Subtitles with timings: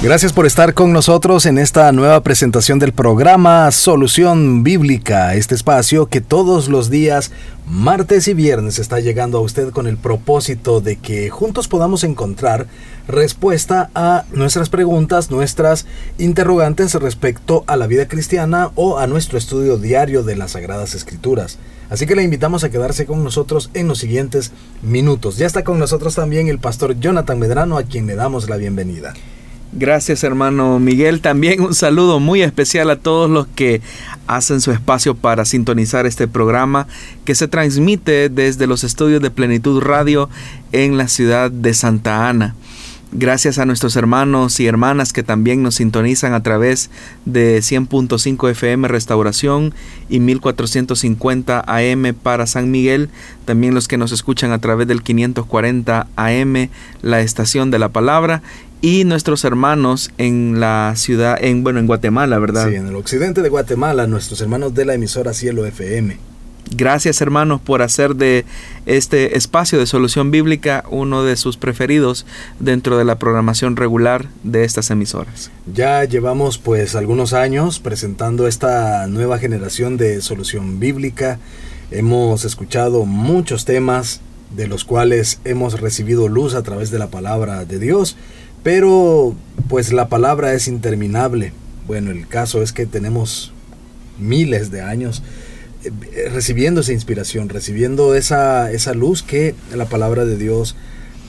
[0.00, 6.06] Gracias por estar con nosotros en esta nueva presentación del programa Solución Bíblica, este espacio
[6.06, 7.32] que todos los días,
[7.66, 12.68] martes y viernes, está llegando a usted con el propósito de que juntos podamos encontrar
[13.08, 15.84] respuesta a nuestras preguntas, nuestras
[16.16, 21.58] interrogantes respecto a la vida cristiana o a nuestro estudio diario de las Sagradas Escrituras.
[21.90, 25.38] Así que le invitamos a quedarse con nosotros en los siguientes minutos.
[25.38, 29.12] Ya está con nosotros también el pastor Jonathan Medrano, a quien le damos la bienvenida.
[29.72, 31.20] Gracias hermano Miguel.
[31.20, 33.82] También un saludo muy especial a todos los que
[34.26, 36.86] hacen su espacio para sintonizar este programa
[37.26, 40.30] que se transmite desde los estudios de Plenitud Radio
[40.72, 42.54] en la ciudad de Santa Ana.
[43.10, 46.90] Gracias a nuestros hermanos y hermanas que también nos sintonizan a través
[47.24, 49.74] de 100.5 FM Restauración
[50.10, 53.08] y 1450 AM para San Miguel.
[53.46, 56.68] También los que nos escuchan a través del 540 AM,
[57.00, 58.42] la estación de la palabra
[58.80, 62.68] y nuestros hermanos en la ciudad, en bueno, en Guatemala, ¿verdad?
[62.68, 66.28] Sí, en el occidente de Guatemala, nuestros hermanos de la emisora Cielo FM.
[66.70, 68.44] Gracias hermanos por hacer de
[68.84, 72.26] este espacio de solución bíblica uno de sus preferidos
[72.60, 75.50] dentro de la programación regular de estas emisoras.
[75.72, 81.38] Ya llevamos pues algunos años presentando esta nueva generación de solución bíblica.
[81.90, 84.20] Hemos escuchado muchos temas
[84.54, 88.16] de los cuales hemos recibido luz a través de la palabra de Dios
[88.62, 89.34] pero
[89.68, 91.52] pues la palabra es interminable.
[91.86, 93.52] Bueno, el caso es que tenemos
[94.18, 95.22] miles de años
[95.84, 100.76] eh, recibiendo esa inspiración, recibiendo esa, esa luz que la palabra de Dios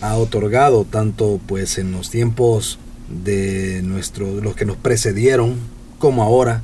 [0.01, 5.55] ha otorgado, tanto pues en los tiempos de nuestro, los que nos precedieron,
[5.99, 6.63] como ahora.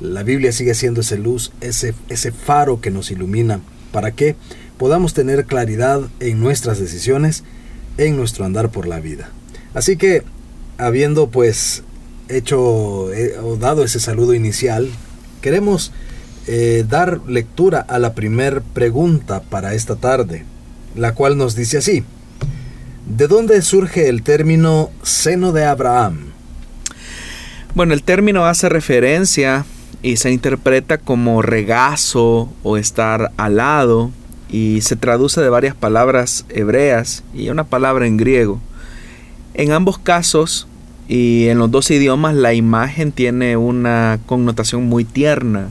[0.00, 3.60] La Biblia sigue siendo esa luz, ese, ese faro que nos ilumina,
[3.92, 4.36] para que
[4.78, 7.42] podamos tener claridad en nuestras decisiones,
[7.98, 9.30] en nuestro andar por la vida.
[9.74, 10.22] Así que,
[10.78, 11.82] habiendo pues
[12.28, 14.88] hecho eh, o dado ese saludo inicial,
[15.40, 15.92] queremos
[16.46, 20.44] eh, dar lectura a la primer pregunta para esta tarde,
[20.94, 22.04] la cual nos dice así.
[23.06, 26.32] ¿De dónde surge el término seno de Abraham?
[27.74, 29.64] Bueno, el término hace referencia
[30.02, 34.10] y se interpreta como regazo o estar alado
[34.50, 38.60] y se traduce de varias palabras hebreas y una palabra en griego.
[39.58, 40.68] En ambos casos
[41.08, 45.70] y en los dos idiomas la imagen tiene una connotación muy tierna,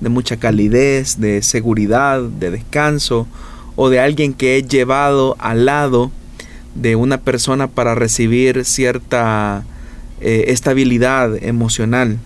[0.00, 3.26] de mucha calidez, de seguridad, de descanso
[3.76, 6.10] o de alguien que es llevado al lado
[6.74, 9.66] de una persona para recibir cierta
[10.22, 12.18] eh, estabilidad emocional,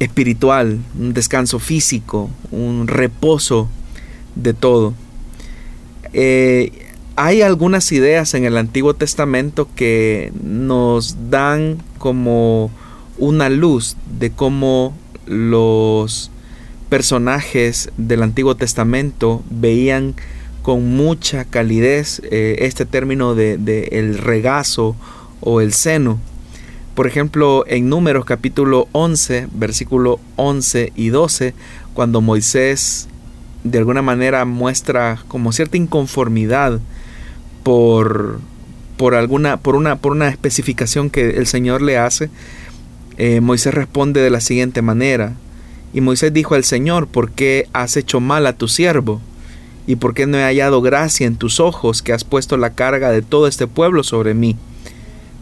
[0.00, 3.68] espiritual, un descanso físico, un reposo
[4.34, 4.94] de todo.
[6.12, 6.83] Eh,
[7.16, 12.70] hay algunas ideas en el Antiguo Testamento que nos dan como
[13.18, 16.30] una luz de cómo los
[16.88, 20.14] personajes del Antiguo Testamento veían
[20.62, 24.96] con mucha calidez eh, este término de, de, el regazo
[25.40, 26.18] o el seno.
[26.96, 31.54] Por ejemplo, en Números capítulo 11, versículo 11 y 12,
[31.92, 33.08] cuando Moisés
[33.62, 36.80] de alguna manera muestra como cierta inconformidad
[37.64, 38.38] por,
[38.96, 42.30] por, alguna, por, una, por una especificación que el Señor le hace,
[43.18, 45.34] eh, Moisés responde de la siguiente manera.
[45.92, 49.20] Y Moisés dijo al Señor, ¿por qué has hecho mal a tu siervo?
[49.86, 53.10] ¿Y por qué no he hallado gracia en tus ojos que has puesto la carga
[53.10, 54.56] de todo este pueblo sobre mí?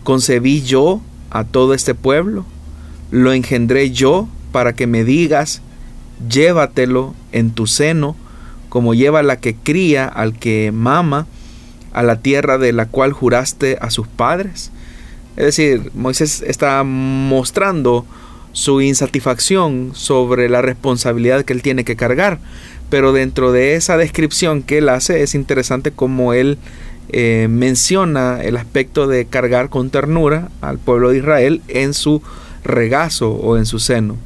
[0.04, 1.00] ¿Concebí yo
[1.30, 2.44] a todo este pueblo?
[3.10, 5.62] ¿Lo engendré yo para que me digas,
[6.28, 8.16] llévatelo en tu seno,
[8.68, 11.26] como lleva la que cría al que mama?
[11.92, 14.70] A la tierra de la cual juraste a sus padres?
[15.36, 18.04] Es decir, Moisés está mostrando
[18.52, 22.38] su insatisfacción sobre la responsabilidad que él tiene que cargar.
[22.90, 26.58] Pero dentro de esa descripción que él hace es interesante como él
[27.08, 32.22] eh, menciona el aspecto de cargar con ternura al pueblo de Israel en su
[32.64, 34.16] regazo o en su seno.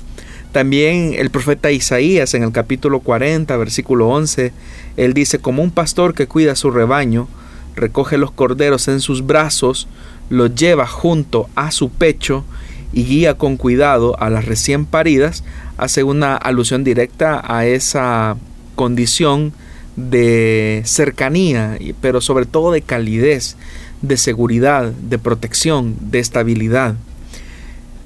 [0.51, 4.53] También el profeta Isaías en el capítulo 40, versículo 11,
[4.97, 7.29] él dice, como un pastor que cuida su rebaño,
[7.77, 9.87] recoge los corderos en sus brazos,
[10.31, 12.45] los lleva junto a su pecho
[12.93, 15.45] y guía con cuidado a las recién paridas
[15.77, 18.37] hace una alusión directa a esa
[18.75, 19.53] condición
[19.97, 23.57] de cercanía, pero sobre todo de calidez,
[24.03, 26.97] de seguridad, de protección, de estabilidad.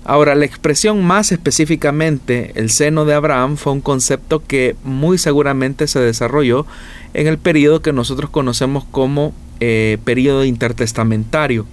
[0.05, 5.87] Ahora, la expresión más específicamente, el seno de Abraham, fue un concepto que muy seguramente
[5.87, 6.67] se desarrolló
[7.13, 11.67] en el periodo que nosotros conocemos como eh, periodo intertestamentario,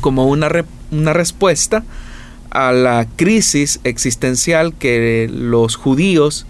[0.00, 0.48] como una,
[0.90, 1.84] una respuesta
[2.50, 6.46] a la crisis existencial que los judíos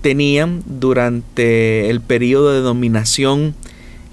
[0.00, 3.54] tenían durante el periodo de dominación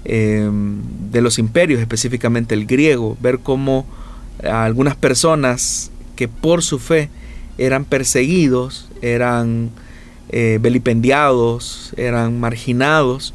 [0.04, 0.80] em,
[1.10, 3.86] de los imperios, específicamente el griego, ver cómo
[4.42, 7.10] algunas personas que por su fe
[7.58, 9.70] eran perseguidos, eran
[10.30, 13.34] eh, vilipendiados, eran marginados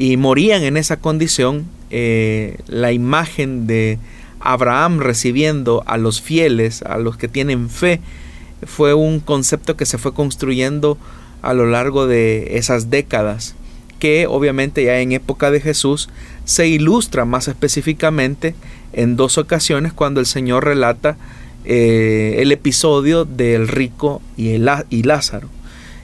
[0.00, 3.98] y morían en esa condición, eh, la imagen de
[4.40, 8.00] Abraham recibiendo a los fieles, a los que tienen fe,
[8.64, 10.96] fue un concepto que se fue construyendo
[11.42, 13.56] a lo largo de esas décadas,
[13.98, 16.08] que obviamente ya en época de Jesús
[16.46, 18.54] se ilustra más específicamente
[18.94, 21.18] en dos ocasiones cuando el Señor relata
[21.66, 25.50] eh, el episodio del rico y, el, y Lázaro.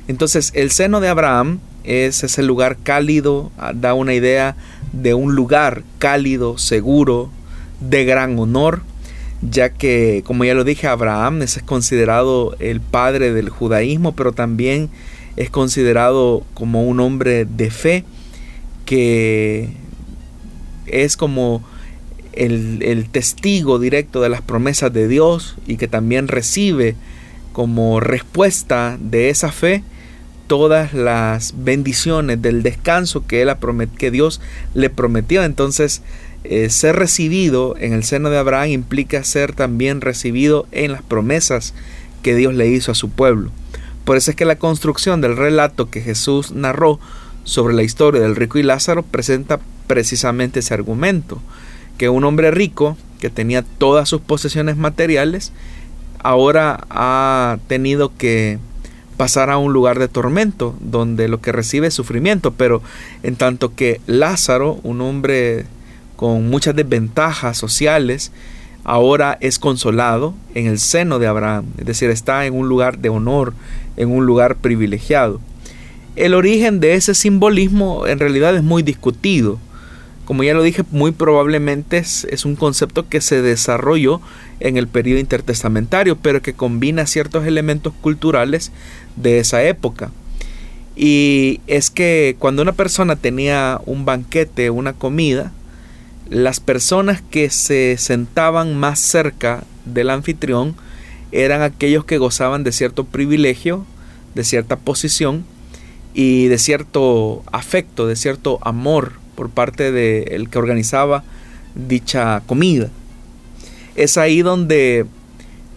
[0.06, 4.56] Entonces el seno de Abraham es ese lugar cálido, ah, da una idea
[4.92, 7.30] de un lugar cálido, seguro,
[7.80, 8.82] de gran honor,
[9.42, 14.90] ya que, como ya lo dije, Abraham es considerado el padre del judaísmo, pero también
[15.36, 18.04] es considerado como un hombre de fe,
[18.84, 19.70] que
[20.86, 21.62] es como
[22.32, 26.94] el, el, testigo directo de las promesas de Dios y que también recibe
[27.52, 29.82] como respuesta de esa fe
[30.46, 33.50] todas las bendiciones del descanso que, él
[33.98, 34.40] que Dios
[34.74, 35.44] le prometió.
[35.44, 36.02] Entonces,
[36.44, 41.74] eh, ser recibido en el seno de Abraham implica ser también recibido en las promesas
[42.22, 43.50] que Dios le hizo a su pueblo.
[44.04, 47.00] Por eso es que la construcción del relato que Jesús narró
[47.42, 51.40] sobre la historia del rico y Lázaro presenta precisamente ese argumento,
[51.98, 55.52] que un hombre rico que tenía todas sus posesiones materiales,
[56.22, 58.58] ahora ha tenido que
[59.16, 62.82] pasar a un lugar de tormento, donde lo que recibe es sufrimiento, pero
[63.22, 65.66] en tanto que Lázaro, un hombre
[66.16, 68.32] con muchas desventajas sociales,
[68.84, 73.08] ahora es consolado en el seno de Abraham, es decir, está en un lugar de
[73.08, 73.52] honor,
[73.96, 75.40] en un lugar privilegiado.
[76.14, 79.58] El origen de ese simbolismo en realidad es muy discutido.
[80.26, 84.20] Como ya lo dije, muy probablemente es, un concepto que se desarrolló
[84.58, 88.72] en el periodo intertestamentario, pero que combina ciertos elementos culturales
[89.14, 90.10] de esa época.
[90.96, 95.52] Y es que cuando una persona tenía un banquete, una comida,
[96.28, 100.74] las personas que se sentaban más cerca del anfitrión
[101.30, 103.86] eran aquellos que gozaban de cierto privilegio,
[104.34, 105.44] de cierta posición
[106.14, 111.22] y de cierto afecto, de cierto amor por parte del que organizaba
[111.74, 112.90] dicha comida.
[113.94, 115.06] Es ahí donde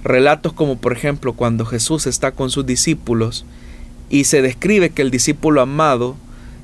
[0.03, 3.45] relatos como por ejemplo cuando Jesús está con sus discípulos
[4.09, 6.15] y se describe que el discípulo amado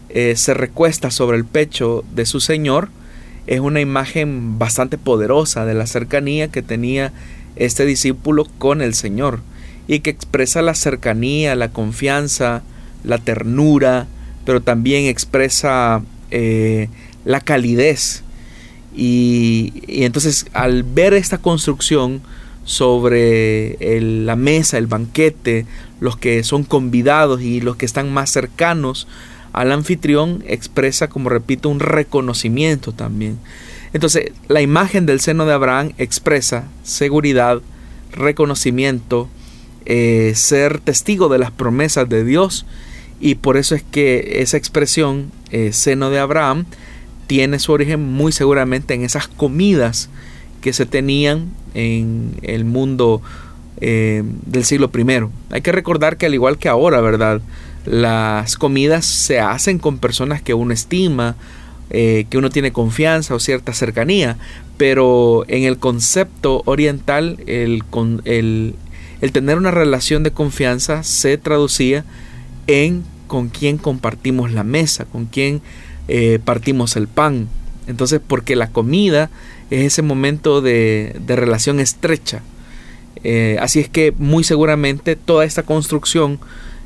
[0.10, 2.90] eh, se recuesta sobre el pecho de su Señor,
[3.48, 7.12] es una imagen bastante poderosa de la cercanía que tenía
[7.56, 9.42] este discípulo con el Señor
[9.88, 12.64] y que expresa la cercanía, la confianza,
[13.04, 14.08] la ternura,
[14.46, 16.02] pero también expresa
[16.38, 16.90] eh,
[17.24, 18.24] la calidez.
[18.94, 22.22] Y, entonces al ver esta construcción
[22.66, 25.66] sobre la mesa, el banquete,
[26.02, 29.08] los que son convidados y los que están más cercanos
[29.54, 33.40] al anfitrión expresa, como repito, un reconocimiento también.
[33.94, 37.62] Entonces, la imagen del seno de Abraham expresa seguridad,
[38.12, 39.30] reconocimiento,
[39.86, 42.66] eh, ser testigo de las promesas de Dios
[43.20, 46.66] y por eso es que esa expresión eh, seno de Abraham
[47.28, 50.10] tiene su origen muy seguramente en esas comidas
[50.62, 53.22] que se tenían en el mundo
[53.82, 55.06] eh, del siglo I.
[55.52, 57.42] Hay que recordar que al igual que ahora, ¿verdad?
[57.86, 61.36] Las comidas se hacen con personas que uno estima,
[61.92, 64.38] eh, que uno tiene confianza o cierta cercanía,
[64.78, 67.84] pero en el concepto oriental el,
[68.26, 68.76] el,
[69.22, 72.04] el tener una relación de confianza se traducía
[72.68, 75.62] en con quién compartimos la mesa, con quién
[76.08, 77.48] eh, partimos el pan.
[77.88, 79.30] Entonces, porque la comida
[79.70, 82.42] es ese momento de, de relación estrecha.
[83.24, 86.40] Eh, así es que muy seguramente toda esta construcción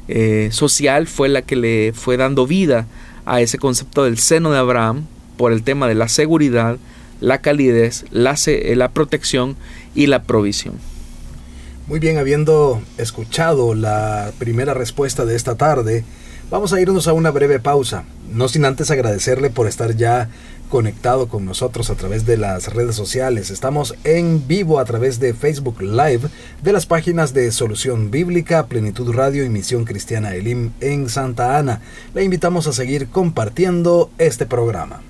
[0.08, 2.88] eh, social fue la que le fue dando vida
[3.26, 5.06] a ese concepto del seno de Abraham
[5.38, 6.78] por el tema de la seguridad,
[7.20, 8.36] la calidez, la,
[8.76, 9.56] la protección
[9.96, 10.76] y la provisión.
[11.90, 16.04] Muy bien, habiendo escuchado la primera respuesta de esta tarde,
[16.52, 20.30] vamos a irnos a una breve pausa, no sin antes agradecerle por estar ya
[20.70, 23.50] conectado con nosotros a través de las redes sociales.
[23.50, 26.30] Estamos en vivo a través de Facebook Live
[26.62, 31.82] de las páginas de Solución Bíblica, Plenitud Radio y Misión Cristiana Elim en Santa Ana.
[32.14, 35.02] Le invitamos a seguir compartiendo este programa.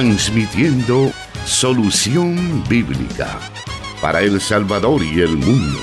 [0.00, 1.12] Transmitiendo
[1.44, 3.38] solución bíblica
[4.00, 5.78] para El Salvador y el mundo.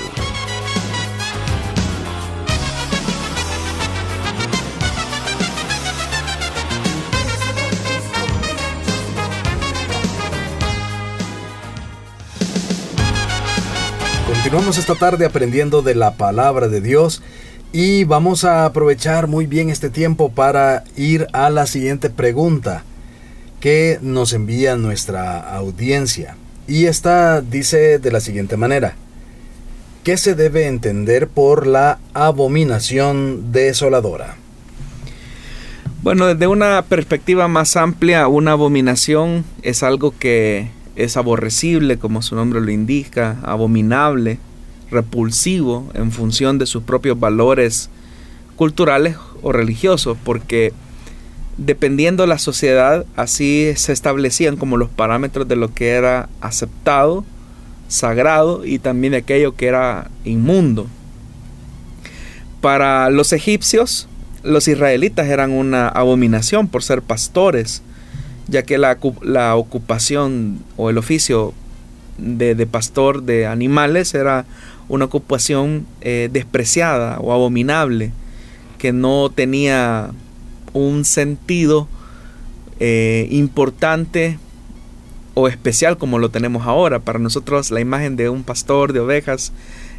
[14.26, 17.22] Continuamos esta tarde aprendiendo de la palabra de Dios
[17.72, 22.82] y vamos a aprovechar muy bien este tiempo para ir a la siguiente pregunta
[23.60, 26.36] que nos envía nuestra audiencia.
[26.66, 28.94] Y esta dice de la siguiente manera.
[30.04, 34.36] ¿Qué se debe entender por la abominación desoladora?
[36.02, 42.36] Bueno, desde una perspectiva más amplia, una abominación es algo que es aborrecible, como su
[42.36, 44.38] nombre lo indica, abominable,
[44.90, 47.90] repulsivo en función de sus propios valores
[48.56, 50.72] culturales o religiosos, porque
[51.58, 57.24] dependiendo de la sociedad, así se establecían como los parámetros de lo que era aceptado,
[57.88, 60.86] sagrado y también de aquello que era inmundo.
[62.60, 64.08] Para los egipcios,
[64.42, 67.82] los israelitas eran una abominación por ser pastores,
[68.46, 71.52] ya que la, ocupación o el oficio
[72.18, 74.46] de, pastor de animales era
[74.88, 78.12] una ocupación eh, despreciada o abominable,
[78.78, 80.12] que no tenía
[80.72, 81.88] un sentido
[82.80, 84.38] eh, importante
[85.34, 86.98] o especial como lo tenemos ahora.
[87.00, 89.52] Para nosotros la imagen de un pastor de ovejas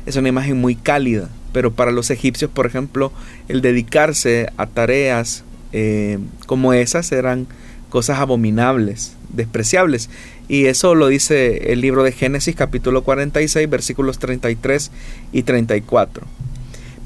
[0.06, 3.12] es una imagen muy cálida, pero para los egipcios, por ejemplo,
[3.48, 7.48] el dedicarse a tareas eh, como esas eran
[7.90, 10.10] cosas abominables, despreciables.
[10.48, 14.92] Y eso lo dice el libro de Génesis capítulo 46 versículos 33
[15.32, 16.26] y 34.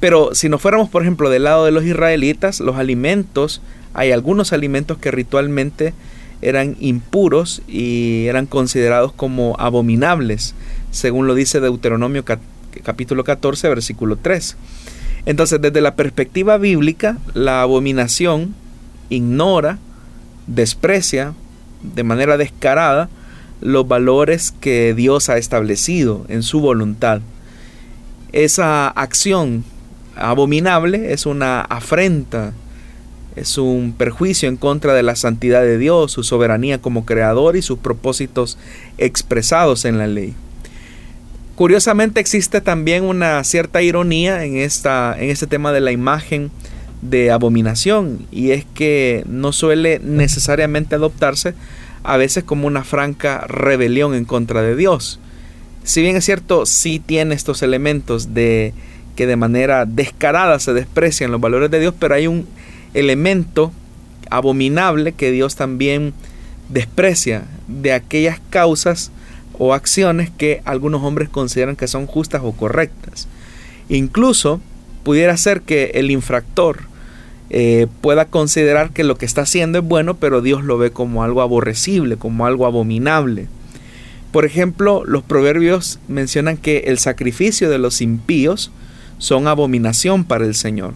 [0.04, 3.62] Pero si nos fuéramos, por ejemplo, del lado de los israelitas, los alimentos,
[3.94, 5.94] hay algunos alimentos que ritualmente
[6.42, 10.56] eran impuros y eran considerados como abominables,
[10.92, 12.26] según lo dice Deuteronomio
[12.84, 14.58] capítulo 14, versículo 3.
[15.26, 18.56] Entonces, desde la perspectiva bíblica, la abominación
[19.10, 19.78] ignora,
[20.48, 21.34] desprecia
[21.82, 23.08] de manera descarada
[23.62, 27.22] los valores que Dios ha establecido en su voluntad.
[28.34, 29.64] Esa acción
[30.16, 32.54] abominable, es una afrenta,
[33.36, 37.62] es un perjuicio en contra de la santidad de Dios, su soberanía como creador y
[37.62, 38.58] sus propósitos
[38.98, 40.36] expresados en la ley.
[41.56, 46.52] Curiosamente existe también una cierta ironía en, esta, en este tema de la imagen
[47.02, 51.54] de abominación y es que no suele necesariamente adoptarse
[52.04, 55.20] a veces como una franca rebelión en contra de Dios.
[55.84, 58.74] Si bien es cierto, sí tiene estos elementos de
[59.16, 62.48] que de manera descarada se desprecian los valores de Dios, pero hay un
[62.94, 63.72] elemento
[64.30, 66.14] abominable que Dios también
[66.70, 69.12] desprecia de aquellas causas
[69.58, 73.28] o acciones que algunos hombres consideran que son justas o correctas.
[73.90, 74.60] Incluso
[75.04, 76.82] pudiera ser que el infractor
[77.50, 81.24] eh, pueda considerar que lo que está haciendo es bueno, pero Dios lo ve como
[81.24, 83.48] algo aborrecible, como algo abominable.
[84.32, 88.72] Por ejemplo, los proverbios mencionan que el sacrificio de los impíos
[89.24, 90.96] son abominación para el Señor.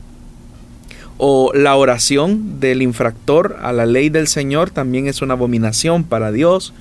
[1.17, 6.33] O la oración del infractor a la ley del Señor también es una abominación para
[6.33, 6.73] Dios.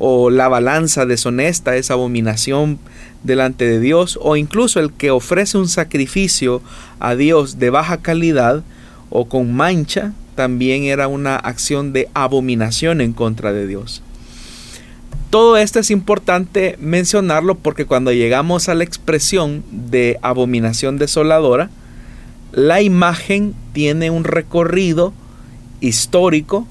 [0.00, 2.80] O la balanza deshonesta es abominación
[3.22, 4.18] delante de Dios.
[4.20, 6.62] O incluso el que ofrece un sacrificio
[6.98, 8.64] a Dios de baja calidad
[9.08, 14.02] o con mancha también era una acción de abominación en contra de Dios.
[15.30, 21.68] Todo esto es importante mencionarlo porque cuando llegamos a la expresión de abominación desoladora,
[22.52, 25.12] la imagen tiene un recorrido
[25.80, 26.66] histórico,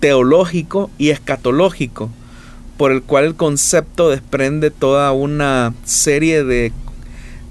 [0.00, 2.10] teológico y escatológico,
[2.76, 6.72] por el cual el concepto desprende toda una serie de,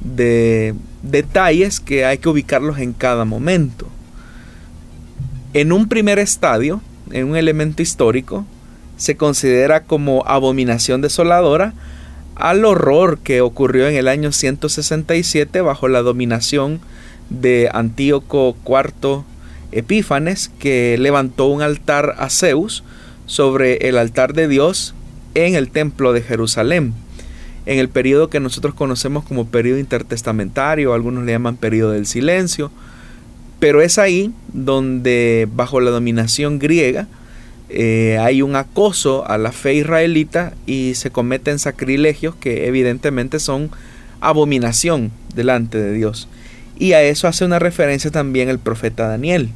[0.02, 3.88] de detalles que hay que ubicarlos en cada momento.
[5.54, 8.46] En un primer estadio, en un elemento histórico,
[8.98, 11.74] se considera como abominación desoladora
[12.36, 16.80] al horror que ocurrió en el año 167 bajo la dominación
[17.30, 19.24] de Antíoco IV
[19.72, 22.84] Epífanes, que levantó un altar a Zeus
[23.26, 24.94] sobre el altar de Dios
[25.34, 26.94] en el templo de Jerusalén,
[27.66, 32.72] en el periodo que nosotros conocemos como periodo intertestamentario, algunos le llaman periodo del silencio,
[33.60, 37.08] pero es ahí donde bajo la dominación griega
[37.70, 43.72] eh, hay un acoso a la fe israelita y se cometen sacrilegios que evidentemente son
[44.22, 46.28] abominación delante de Dios.
[46.78, 49.50] Y a eso hace una referencia también el profeta Daniel.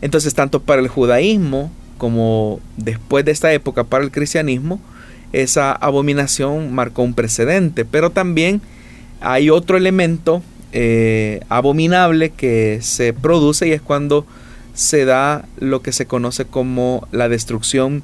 [0.00, 4.80] Entonces, tanto para el judaísmo como después de esta época para el cristianismo,
[5.32, 7.84] esa abominación marcó un precedente.
[7.84, 8.62] Pero también
[9.20, 14.26] hay otro elemento eh, abominable que se produce y es cuando
[14.74, 18.02] se da lo que se conoce como la destrucción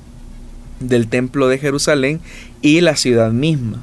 [0.80, 2.20] del templo de Jerusalén
[2.62, 3.82] y la ciudad misma.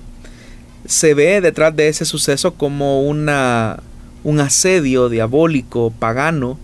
[0.85, 3.81] Se ve detrás de ese suceso como una,
[4.23, 6.57] un asedio diabólico, pagano,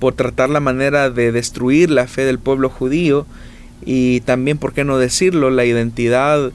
[0.00, 3.26] por tratar la manera de destruir la fe del pueblo judío
[3.84, 6.52] y también, por qué no decirlo, la identidad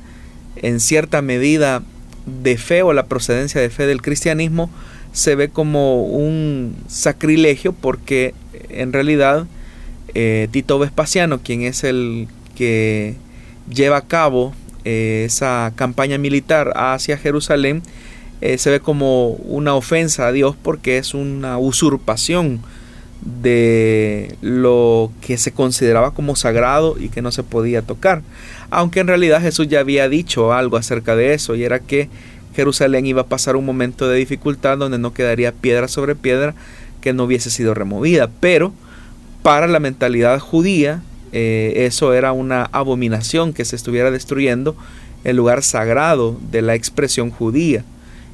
[0.57, 1.83] en cierta medida
[2.25, 4.69] de fe o la procedencia de fe del cristianismo
[5.15, 8.35] se ve como un sacrilegio porque
[8.67, 9.47] en realidad
[10.13, 13.15] eh, Tito Vespasiano, quien es el que
[13.69, 14.53] lleva a cabo
[14.83, 17.81] eh, esa campaña militar hacia Jerusalén,
[18.41, 22.59] eh, se ve como una ofensa a Dios porque es una usurpación
[23.21, 28.21] de lo que se consideraba como sagrado y que no se podía tocar.
[28.69, 32.09] Aunque en realidad Jesús ya había dicho algo acerca de eso y era que
[32.55, 36.55] Jerusalén iba a pasar un momento de dificultad donde no quedaría piedra sobre piedra
[37.01, 38.29] que no hubiese sido removida.
[38.39, 38.73] Pero
[39.43, 44.75] para la mentalidad judía eh, eso era una abominación que se estuviera destruyendo
[45.25, 47.83] el lugar sagrado de la expresión judía.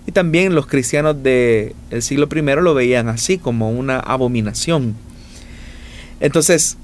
[0.06, 4.96] Y también los cristianos del siglo I lo veían así, como una abominación.
[6.20, 6.78] Entonces,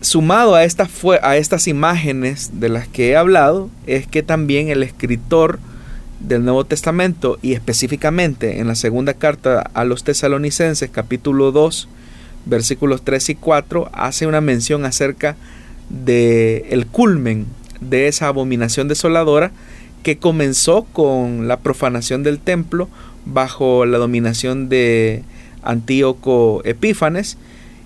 [0.00, 0.90] sumado a, estas,
[1.22, 5.60] a estas imágenes de las que he hablado, es que también el escritor
[6.20, 11.88] del Nuevo Testamento y específicamente en la segunda carta a los tesalonicenses capítulo 2
[12.46, 15.36] versículos 3 y 4 hace una mención acerca
[15.88, 17.46] de el culmen
[17.80, 19.50] de esa abominación desoladora
[20.02, 22.88] que comenzó con la profanación del templo
[23.26, 25.24] bajo la dominación de
[25.62, 27.36] Antíoco Epífanes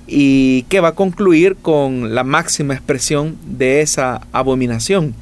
[0.07, 5.15] y que va a concluir con la máxima expresión de esa abominación.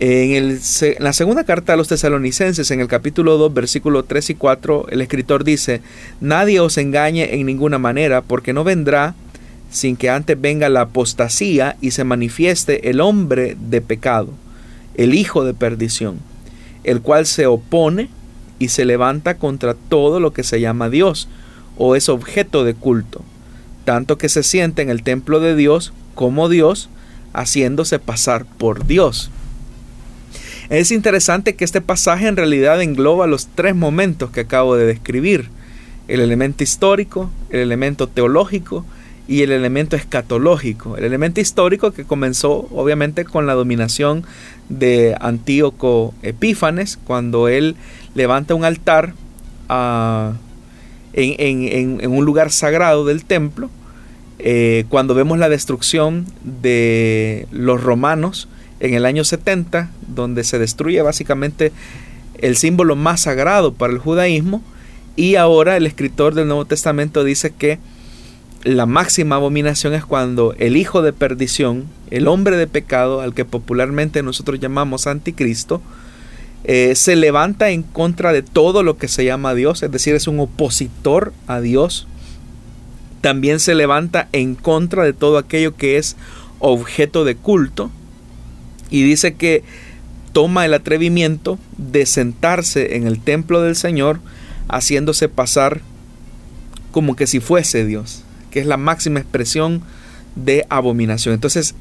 [0.00, 4.30] En, el, en, la segunda carta a los tesalonicenses, en el capítulo 2, versículo 3
[4.30, 5.80] y 4, el escritor dice,
[6.20, 9.14] Nadie os engañe en ninguna manera, porque no vendrá
[9.70, 14.32] sin que antes venga la apostasía y se manifieste el hombre de pecado
[14.98, 16.18] el hijo de perdición,
[16.84, 18.10] el cual se opone
[18.58, 21.28] y se levanta contra todo lo que se llama Dios
[21.78, 23.22] o es objeto de culto,
[23.84, 26.90] tanto que se siente en el templo de Dios como Dios,
[27.32, 29.30] haciéndose pasar por Dios.
[30.70, 35.48] Es interesante que este pasaje en realidad engloba los tres momentos que acabo de describir,
[36.08, 38.84] el elemento histórico, el elemento teológico
[39.26, 40.98] y el elemento escatológico.
[40.98, 44.24] El elemento histórico que comenzó obviamente con la dominación
[44.68, 47.76] de Antíoco Epífanes, cuando él
[48.14, 49.14] levanta un altar
[49.70, 50.34] ah,
[51.14, 53.70] en, un lugar sagrado del templo,
[54.38, 58.48] eh, cuando vemos la destrucción de los romanos
[58.80, 61.72] en el año 70, donde se destruye básicamente
[62.38, 64.62] el símbolo más sagrado para el judaísmo,
[65.16, 67.78] y ahora el escritor del Nuevo Testamento dice que
[68.62, 73.44] la máxima abominación es cuando el hijo de perdición, el hombre de pecado, al que
[73.44, 75.80] popularmente nosotros llamamos anticristo,
[76.64, 80.26] eh, se levanta en contra de todo lo que se llama Dios, es decir, es
[80.26, 82.06] un opositor a Dios.
[83.20, 86.16] También se levanta en contra de todo aquello que es
[86.58, 87.90] objeto de culto.
[88.90, 89.62] Y dice que
[90.32, 94.20] toma el atrevimiento de sentarse en el templo del Señor,
[94.68, 95.80] haciéndose pasar
[96.90, 99.82] como que si fuese Dios que es la máxima expresión
[100.34, 101.34] de abominación.
[101.34, 101.74] Entonces,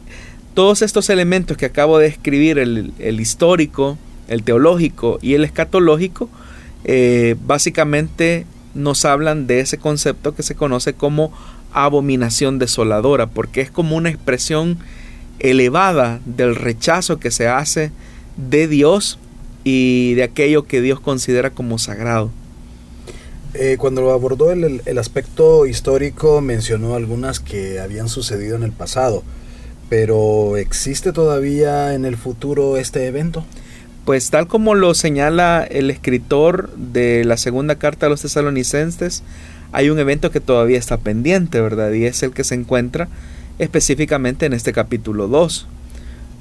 [0.53, 6.29] todos estos elementos que acabo de escribir, el, histórico, el teológico y el escatológico,
[6.83, 11.31] eh, básicamente nos hablan de ese concepto que se conoce como
[11.73, 14.77] abominación desoladora, porque es como una expresión
[15.39, 17.91] elevada del rechazo que se hace
[18.37, 19.19] de Dios
[19.63, 22.31] y de aquello que Dios considera como sagrado.
[23.53, 28.71] Eh, cuando lo abordó el, el, aspecto histórico mencionó algunas que habían sucedido en el
[28.71, 29.23] pasado,
[29.89, 33.45] pero ¿existe todavía en el futuro este evento?
[34.05, 39.23] Pues tal como lo señala el escritor de la segunda carta a los tesalonicenses,
[39.71, 41.91] hay un evento que todavía está pendiente, ¿verdad?
[41.91, 43.09] Y es el que se encuentra
[43.59, 45.67] específicamente en este capítulo 2.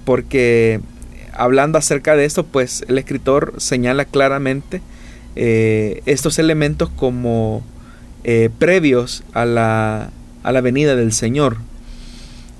[0.04, 0.80] Porque
[1.32, 4.80] hablando acerca de esto, pues el escritor señala claramente
[5.36, 7.62] eh, estos elementos como
[8.24, 10.10] eh, previos a la,
[10.42, 11.58] a la, venida del Señor.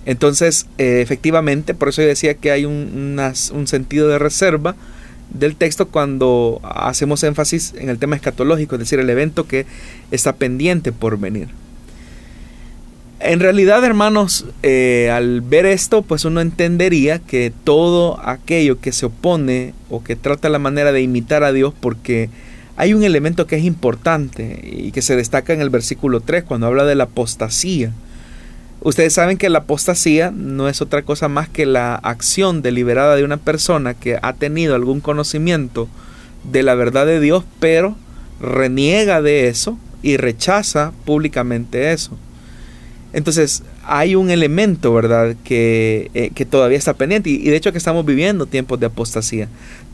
[0.05, 3.21] Entonces, eh, efectivamente, por eso yo decía que hay un,
[3.53, 4.77] un sentido de reserva
[5.31, 9.67] del texto cuando hacemos énfasis en el tema escatológico, es decir, el evento que
[10.11, 11.49] está pendiente por venir.
[13.27, 19.07] En realidad, hermanos, eh, al ver esto, pues uno entendería que todo aquello que se
[19.07, 22.31] opone o que trata la manera de imitar a Dios, porque
[22.77, 26.69] hay un elemento que es importante y que se destaca en el versículo 3 cuando
[26.69, 27.91] habla de la apostasía.
[28.81, 33.25] Ustedes saben que la apostasía no es otra cosa más que la acción deliberada de
[33.25, 35.89] una persona que ha tenido algún conocimiento
[36.45, 37.97] de la verdad de Dios, pero
[38.41, 42.17] reniega de eso y rechaza públicamente eso.
[43.17, 47.79] Entonces, hay un elemento, ¿verdad?, que, eh, que todavía está pendiente y, de hecho que
[47.79, 49.49] estamos viviendo tiempos de apostasía.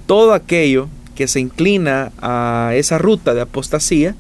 [0.07, 4.17] Todo aquello que se inclina a esa ruta de apostasía,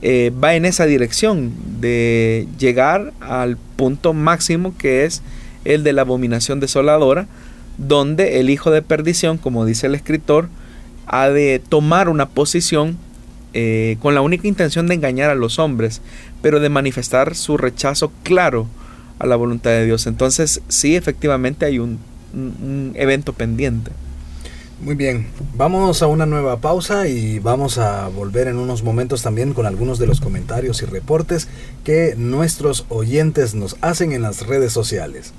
[0.00, 5.20] eh, va en esa dirección de llegar al punto máximo que es
[5.66, 7.26] el de la abominación desoladora,
[7.76, 10.48] donde el hijo de perdición, como dice el escritor,
[11.06, 12.96] ha de tomar una posición
[13.54, 16.02] eh, con la única intención de engañar a los hombres,
[16.42, 18.66] pero de manifestar su rechazo claro
[19.18, 20.06] a la voluntad de Dios.
[20.06, 21.98] Entonces sí, efectivamente hay un
[22.94, 23.90] evento pendiente.
[24.80, 29.52] Muy bien, vamos a una nueva pausa y vamos a volver en unos momentos también
[29.52, 31.48] con algunos de los comentarios y reportes
[31.82, 35.32] que nuestros oyentes nos hacen en las redes sociales.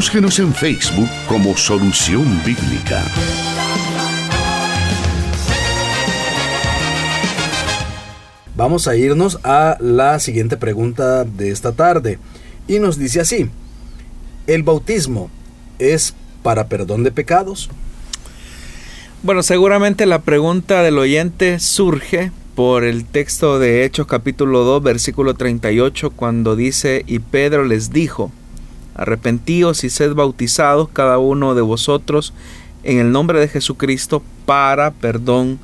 [0.00, 3.04] Búsquenos en Facebook como Solución Bíblica.
[8.56, 12.18] Vamos a irnos a la siguiente pregunta de esta tarde.
[12.66, 13.50] Y nos dice así,
[14.46, 15.30] ¿el bautismo
[15.78, 17.68] es para perdón de pecados?
[19.22, 25.34] Bueno, seguramente la pregunta del oyente surge por el texto de Hechos capítulo 2 versículo
[25.34, 28.32] 38 cuando dice, y Pedro les dijo,
[29.00, 32.34] Arrepentíos y sed bautizados cada uno de vosotros
[32.82, 35.58] en el nombre de Jesucristo para perdón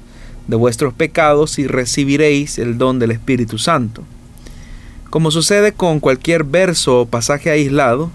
[0.48, 4.04] de vuestros pecados y recibiréis el don del Espíritu Santo.
[5.10, 8.10] Como sucede con cualquier verso o pasaje aislado,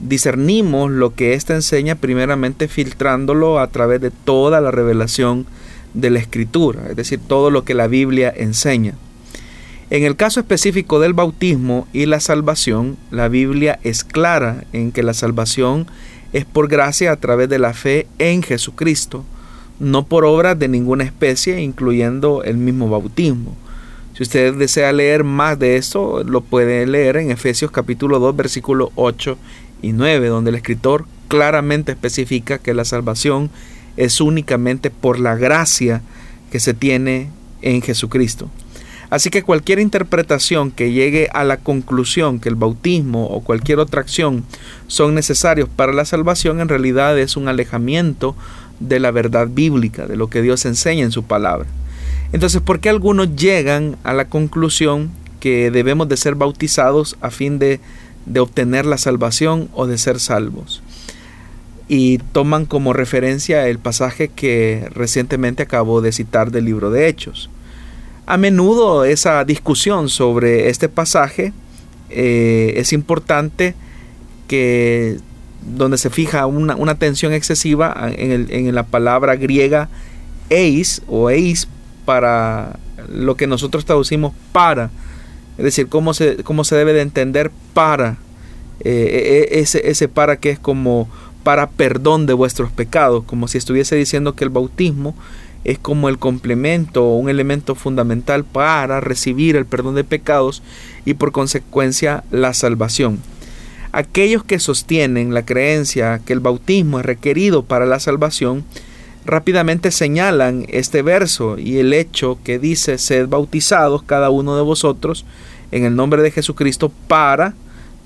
[0.00, 5.46] discernimos lo que ésta enseña primeramente filtrándolo a través de toda la revelación
[5.94, 8.94] de la Escritura, es decir, todo lo que la Biblia enseña.
[9.88, 15.04] En el caso específico del bautismo y la salvación, la Biblia es clara en que
[15.04, 15.86] la salvación
[16.32, 19.24] es por gracia a través de la fe en Jesucristo,
[19.78, 23.56] no por obras de ninguna especie, incluyendo el mismo bautismo.
[24.14, 28.88] Si usted desea leer más de esto, lo puede leer en Efesios capítulo 2, versículos
[28.96, 29.38] 8
[29.82, 33.50] y 9, donde el escritor claramente especifica que la salvación
[33.96, 36.02] es únicamente por la gracia
[36.50, 37.30] que se tiene
[37.62, 38.50] en Jesucristo.
[39.08, 44.00] Así que cualquier interpretación que llegue a la conclusión que el bautismo o cualquier otra
[44.00, 44.44] acción
[44.88, 48.34] son necesarios para la salvación en realidad es un alejamiento
[48.80, 51.66] de la verdad bíblica, de lo que Dios enseña en su palabra.
[52.32, 57.58] Entonces, ¿por qué algunos llegan a la conclusión que debemos de ser bautizados a fin
[57.58, 57.80] de,
[58.26, 60.82] de obtener la salvación o de ser salvos?
[61.88, 67.48] Y toman como referencia el pasaje que recientemente acabo de citar del libro de Hechos.
[68.26, 71.52] A menudo esa discusión sobre este pasaje
[72.10, 73.74] eh, es importante
[74.48, 75.18] que
[75.62, 79.88] donde se fija una, tensión excesiva en, en, la palabra griega
[80.48, 81.68] eis o eis
[82.04, 84.90] para lo que nosotros traducimos para,
[85.58, 88.18] es decir, cómo se, cómo se debe de entender para.
[88.80, 91.08] Eh, e, e, ese, ese para que es como
[91.42, 95.14] para perdón de vuestros pecados, como si estuviese diciendo que el bautismo
[95.66, 100.62] es como el complemento o un elemento fundamental para recibir el perdón de pecados
[101.04, 103.18] y por consecuencia la salvación.
[103.90, 108.64] Aquellos que sostienen la creencia que el bautismo es requerido para la salvación,
[109.24, 115.24] rápidamente señalan este verso y el hecho que dice, sed bautizados cada uno de vosotros
[115.72, 117.54] en el nombre de Jesucristo para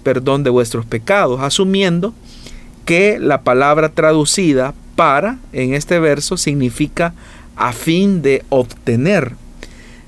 [0.03, 2.15] perdón de vuestros pecados, asumiendo
[2.87, 7.13] que la palabra traducida para en este verso significa
[7.61, 9.35] a fin de obtener.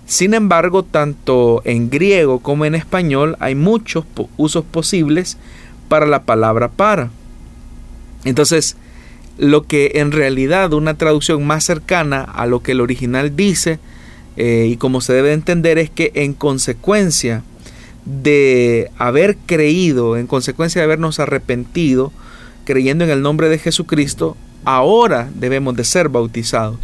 [0.07, 4.07] Sin embargo, tanto en griego como en español hay muchos
[4.39, 5.37] usos posibles
[5.89, 7.11] para la palabra para.
[8.25, 8.77] Entonces,
[9.37, 13.79] lo que en realidad una traducción más cercana a lo que el original dice
[14.39, 17.43] eh, y como se debe entender es que en consecuencia
[18.07, 22.13] de haber creído, en consecuencia de habernos arrepentido,
[22.65, 26.79] creyendo en el nombre de Jesucristo, ahora debemos de ser bautizados.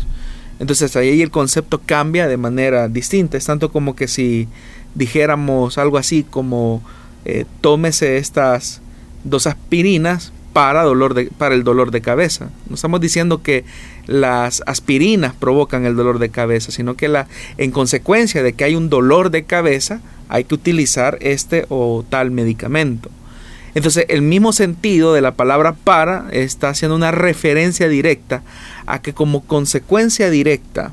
[0.59, 3.37] Entonces ahí el concepto cambia de manera distinta.
[3.37, 4.49] Es tanto como que si
[4.94, 6.83] dijéramos algo así como
[7.25, 8.81] eh, tómese estas
[9.25, 12.51] dos aspirinas para, dolor de, para el dolor de cabeza.
[12.68, 13.64] No estamos diciendo que
[14.07, 18.75] las aspirinas provocan el dolor de cabeza, sino que la, en consecuencia de que hay
[18.75, 23.11] un dolor de cabeza, hay que utilizar este o tal medicamento.
[23.74, 28.42] Entonces, el mismo sentido de la palabra para está haciendo una referencia directa
[28.87, 30.92] a que como consecuencia directa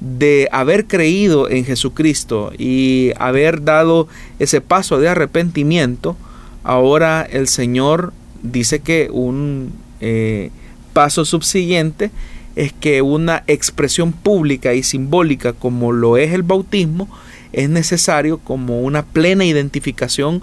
[0.00, 6.16] de haber creído en Jesucristo y haber dado ese paso de arrepentimiento,
[6.62, 10.50] ahora el Señor dice que un eh,
[10.92, 12.10] paso subsiguiente
[12.56, 17.08] es que una expresión pública y simbólica como lo es el bautismo
[17.52, 20.42] es necesario como una plena identificación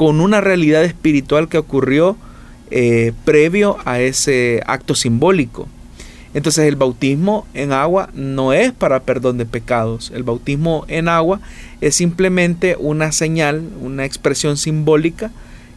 [0.00, 2.16] con una realidad espiritual que ocurrió
[2.70, 5.68] eh, previo a ese acto simbólico.
[6.32, 10.10] Entonces el bautismo en agua no es para perdón de pecados.
[10.14, 11.42] El bautismo en agua
[11.82, 15.32] es simplemente una señal, una expresión simbólica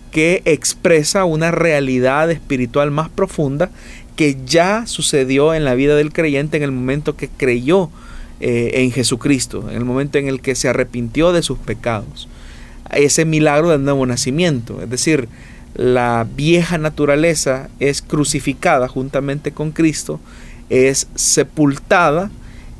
[0.09, 3.71] que expresa una realidad espiritual más profunda
[4.15, 7.89] que ya sucedió en la vida del creyente en el momento que creyó
[8.39, 12.29] eh, en Jesucristo, en el momento en el que se arrepintió de sus pecados.
[12.95, 15.27] Ese milagro del nuevo nacimiento, es decir,
[15.75, 20.19] la vieja naturaleza es crucificada juntamente con Cristo,
[20.69, 22.29] es sepultada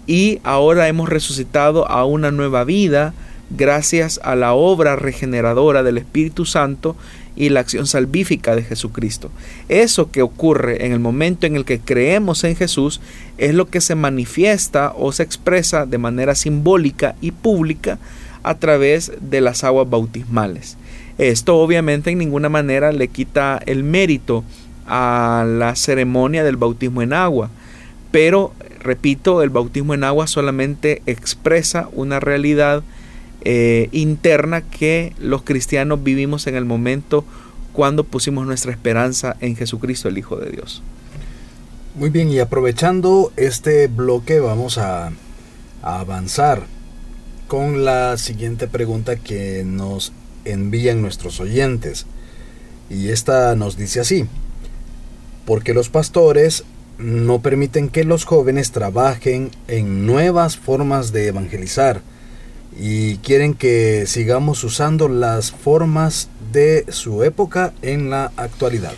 [0.06, 3.13] y ahora hemos resucitado a una nueva vida
[3.49, 6.95] gracias a la obra regeneradora del Espíritu Santo
[7.36, 9.32] y la acción salvífica de Jesucristo.
[9.69, 13.02] Eso que ocurre en el momento en el que creemos en Jesús
[13.38, 17.97] es lo que se manifiesta o se expresa de manera simbólica y pública
[18.44, 20.78] a través de las aguas bautismales.
[21.18, 24.44] Esto obviamente en ninguna manera le quita el mérito
[24.86, 27.50] a la ceremonia del bautismo en agua,
[28.12, 32.84] pero repito, el bautismo en agua solamente expresa una realidad
[33.46, 37.26] eh, interna que los cristianos vivimos en el momento
[37.72, 40.84] cuando pusimos nuestra esperanza en Jesucristo, el Hijo de Dios.
[41.96, 45.12] Muy bien, y aprovechando este bloque vamos a,
[45.82, 46.64] a avanzar
[47.54, 50.12] con la siguiente pregunta que nos
[50.44, 52.08] envían nuestros oyentes.
[52.89, 54.26] Y esta nos dice así,
[55.46, 56.63] porque los pastores
[56.98, 62.02] no permiten que los jóvenes trabajen en nuevas formas de evangelizar,
[62.76, 68.94] y quieren que sigamos usando las formas de su época en la actualidad.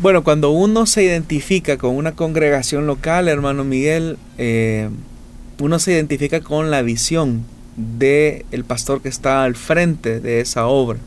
[0.00, 4.90] Bueno, cuando uno se identifica con una congregación local, hermano Miguel, eh,
[5.58, 10.66] uno se identifica con la visión del el pastor que está al frente de esa
[10.66, 10.98] obra.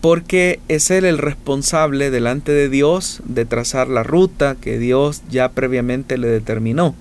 [0.00, 5.50] Porque es él el responsable delante de Dios de trazar la ruta que Dios ya
[5.50, 6.94] previamente le determinó.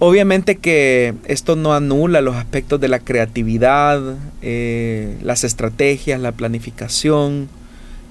[0.00, 4.00] Obviamente que esto no anula los aspectos de la creatividad,
[4.42, 7.48] eh, las estrategias, la planificación,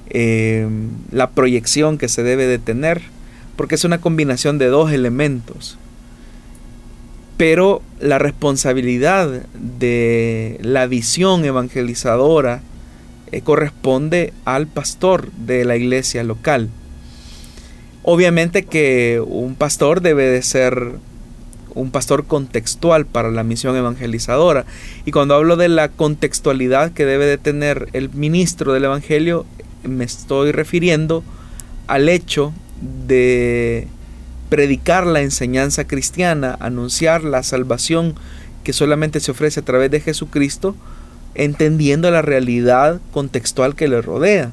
[0.09, 0.67] eh,
[1.11, 3.01] la proyección que se debe de tener,
[3.55, 5.77] porque es una combinación de dos elementos.
[7.37, 12.61] Pero la responsabilidad de la visión evangelizadora
[13.31, 16.69] eh, corresponde al pastor de la iglesia local.
[18.03, 20.93] Obviamente que un pastor debe de ser
[21.77, 24.65] un pastor contextual para la misión evangelizadora.
[25.05, 29.45] Y cuando hablo de la contextualidad que debe de tener el ministro del Evangelio,
[29.83, 31.23] me estoy refiriendo
[31.87, 32.53] al hecho
[33.07, 33.87] de
[34.49, 38.15] predicar la enseñanza cristiana, anunciar la salvación
[38.63, 40.75] que solamente se ofrece a través de Jesucristo
[41.35, 44.51] entendiendo la realidad contextual que le rodea,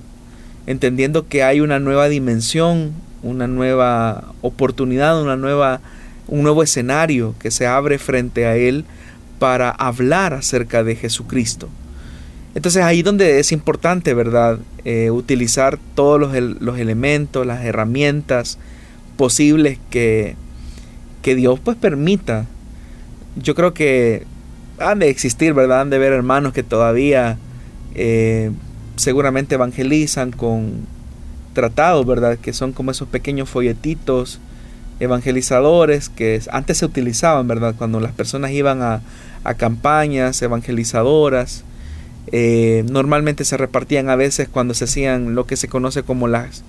[0.66, 5.80] entendiendo que hay una nueva dimensión, una nueva oportunidad, una nueva,
[6.28, 8.84] un nuevo escenario que se abre frente a él
[9.38, 11.68] para hablar acerca de Jesucristo.
[12.54, 14.58] Entonces ahí donde es importante, ¿verdad?
[14.84, 18.58] Eh, utilizar todos los, los, elementos, las herramientas
[19.16, 20.36] posibles que,
[21.22, 22.46] que Dios pues permita.
[23.36, 24.26] Yo creo que
[24.78, 25.82] han de existir, ¿verdad?
[25.82, 27.38] Han de ver hermanos que todavía
[27.94, 28.50] eh,
[28.96, 30.86] seguramente evangelizan con
[31.52, 32.38] tratados, ¿verdad?
[32.38, 34.40] Que son como esos pequeños folletitos
[35.00, 37.74] evangelizadores que antes se utilizaban, ¿verdad?
[37.76, 39.02] Cuando las personas iban a,
[39.42, 41.64] a campañas evangelizadoras
[42.32, 46.64] eh, normalmente se repartían a veces cuando se hacían lo que se conoce como las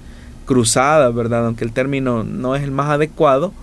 [0.45, 1.45] cruzadas, ¿verdad?
[1.45, 3.53] Aunque el término no es el más adecuado,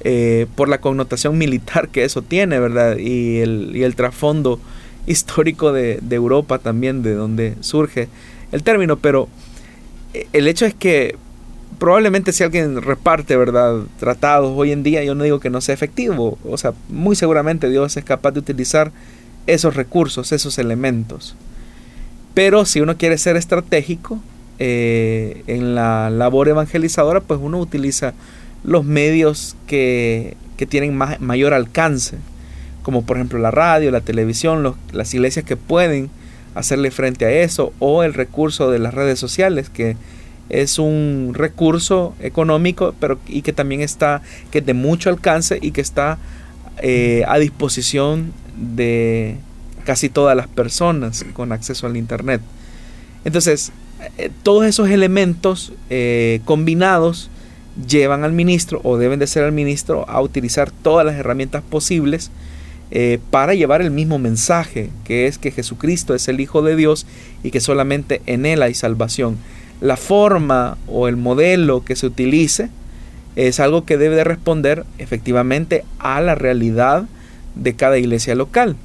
[0.00, 2.98] eh, por la connotación militar que eso tiene, ¿verdad?
[2.98, 4.60] Y el, y el trasfondo
[5.06, 8.08] histórico de, de, Europa también, de donde surge
[8.52, 9.28] el término, pero
[10.12, 11.16] eh, el hecho es que
[11.78, 13.80] probablemente si alguien reparte, ¿verdad?
[13.98, 17.68] Tratados hoy en día, yo no digo que no sea efectivo, o sea, muy seguramente
[17.68, 18.92] Dios es capaz de utilizar
[19.46, 21.36] esos recursos, esos elementos.
[22.34, 24.20] Pero si uno quiere ser estratégico
[24.58, 28.14] eh, en la labor evangelizadora, pues uno utiliza
[28.62, 30.36] los medios que,
[30.68, 32.16] tienen mayor alcance,
[32.82, 36.08] como por ejemplo la radio, la televisión, las iglesias que pueden
[36.54, 39.96] hacerle frente a eso, o el recurso de las redes sociales, que
[40.48, 45.72] es un recurso económico, pero y que también está, que es de mucho alcance y
[45.72, 46.18] que está
[46.78, 49.36] eh, a disposición de
[49.84, 52.40] casi todas las personas con acceso al Internet.
[53.24, 53.72] Entonces,
[54.18, 57.30] eh, todos esos elementos eh, combinados
[57.88, 62.30] llevan al ministro o deben de ser al ministro a utilizar todas las herramientas posibles
[62.90, 67.06] eh, para llevar el mismo mensaje, que es que Jesucristo es el Hijo de Dios
[67.42, 69.36] y que solamente en Él hay salvación.
[69.80, 72.68] La forma o el modelo que se utilice
[73.36, 77.06] es algo que debe de responder efectivamente a la realidad
[77.56, 78.76] de cada iglesia local.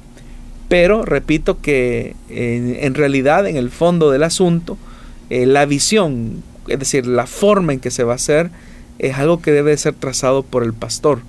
[0.68, 4.78] Pero repito que en, realidad, en el fondo del asunto,
[5.30, 8.50] eh, la visión, es decir, la forma en que se va a hacer,
[8.98, 11.20] es algo que debe ser trazado por el pastor.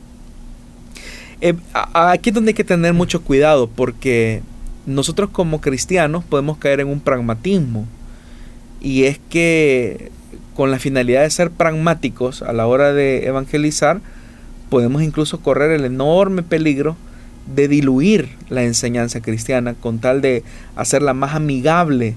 [1.40, 1.56] Eh,
[1.94, 4.42] aquí es donde hay que tener mucho cuidado porque
[4.86, 7.86] nosotros como cristianos podemos caer en un pragmatismo.
[8.82, 10.12] Y es que
[10.56, 14.02] con la finalidad de ser pragmáticos a la hora de evangelizar,
[14.70, 16.96] podemos incluso correr el enorme peligro
[17.56, 20.44] de diluir la enseñanza cristiana con tal de
[20.76, 22.16] hacerla más amigable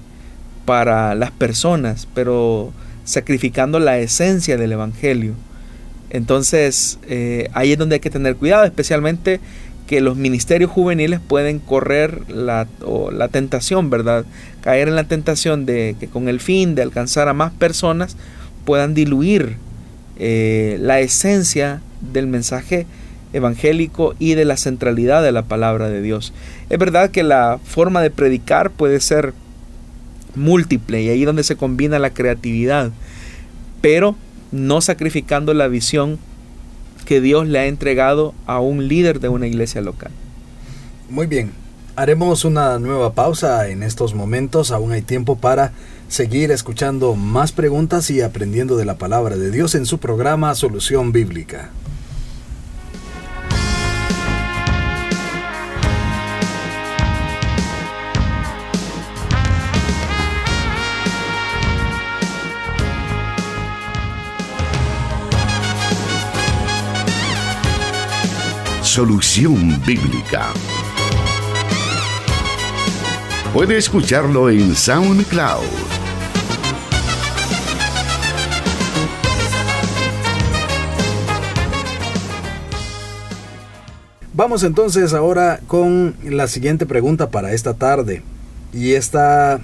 [0.65, 2.73] para las personas, pero
[3.03, 5.33] sacrificando la esencia del Evangelio.
[6.09, 9.39] Entonces, eh, ahí es donde hay que tener cuidado, especialmente
[9.87, 12.67] que los ministerios juveniles pueden correr la,
[13.11, 14.25] la tentación, ¿verdad?
[14.61, 18.17] Caer en la tentación de que con el fin de alcanzar a más personas
[18.65, 19.57] puedan diluir
[20.17, 21.81] eh, la esencia
[22.13, 22.87] del mensaje
[23.33, 26.33] evangélico y de la centralidad de la palabra de Dios.
[26.69, 29.33] Es verdad que la forma de predicar puede ser
[30.35, 32.91] múltiple y ahí donde se combina la creatividad,
[33.81, 34.15] pero
[34.51, 36.19] no sacrificando la visión
[37.05, 40.11] que Dios le ha entregado a un líder de una iglesia local.
[41.09, 41.51] Muy bien,
[41.95, 45.71] haremos una nueva pausa en estos momentos, aún hay tiempo para
[46.07, 51.11] seguir escuchando más preguntas y aprendiendo de la palabra de Dios en su programa Solución
[51.11, 51.69] Bíblica.
[68.95, 70.53] Solución Bíblica.
[73.53, 75.65] Puede escucharlo en SoundCloud.
[84.33, 88.23] Vamos entonces ahora con la siguiente pregunta para esta tarde.
[88.71, 89.59] Y esta,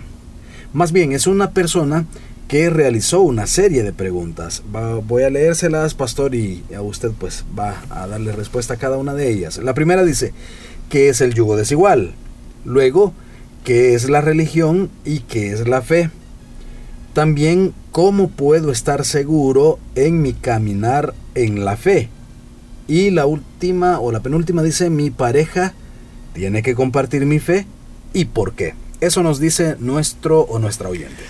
[0.73, 2.03] más bien, es una persona
[2.51, 4.61] que realizó una serie de preguntas.
[5.07, 9.13] voy a leérselas, pastor, y a usted pues va a darle respuesta a cada una
[9.13, 9.57] de ellas.
[9.59, 10.33] La primera dice,
[10.89, 12.11] ¿qué es el yugo desigual?
[12.65, 13.13] Luego,
[13.63, 16.09] ¿qué es la religión y qué es la fe?
[17.13, 22.09] También, ¿cómo puedo estar seguro en mi caminar en la fe?
[22.85, 25.73] Y la última o la penúltima dice, mi pareja
[26.33, 27.65] tiene que compartir mi fe
[28.11, 28.73] y por qué.
[28.99, 31.23] Eso nos dice nuestro o nuestra oyente.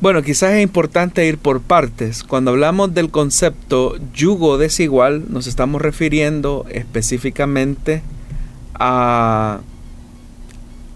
[0.00, 2.22] Bueno, quizás es importante ir por partes.
[2.22, 8.02] Cuando hablamos del concepto yugo desigual, nos estamos refiriendo específicamente
[8.74, 9.58] a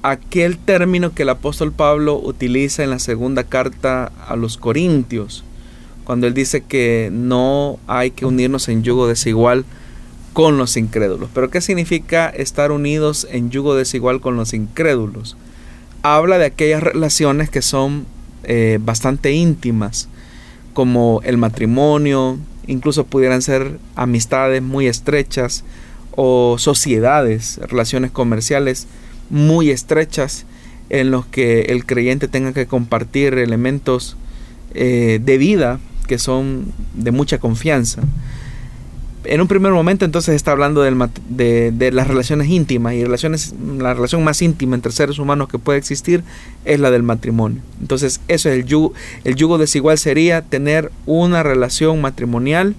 [0.04, 5.42] aquel término que el apóstol Pablo utiliza en la segunda carta a los Corintios,
[6.04, 9.64] cuando él dice que no hay que unirnos en yugo desigual
[10.32, 11.28] con los incrédulos.
[11.34, 15.36] Pero ¿qué significa estar unidos en yugo desigual con los incrédulos?
[16.02, 18.06] Habla de aquellas relaciones que son
[18.44, 20.08] eh, bastante íntimas,
[20.74, 25.64] como el matrimonio, incluso pudieran ser amistades muy estrechas
[26.16, 28.86] o sociedades, relaciones comerciales
[29.30, 30.44] muy estrechas
[30.90, 34.16] en los que el creyente tenga que compartir elementos
[34.74, 38.02] eh, de vida que son de mucha confianza.
[39.24, 44.24] En un primer momento entonces está hablando de, las relaciones íntimas y relaciones, la relación
[44.24, 46.24] más íntima entre seres humanos que puede existir
[46.64, 47.62] es la del matrimonio.
[47.80, 48.94] Entonces eso es el yugo,
[49.24, 52.74] el yugo desigual sería tener una relación matrimonial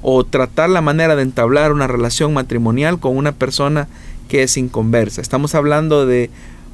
[0.00, 3.86] o tratar la manera de entablar una relación matrimonial con una persona
[4.28, 5.20] que es inconversa.
[5.20, 6.30] Estamos hablando de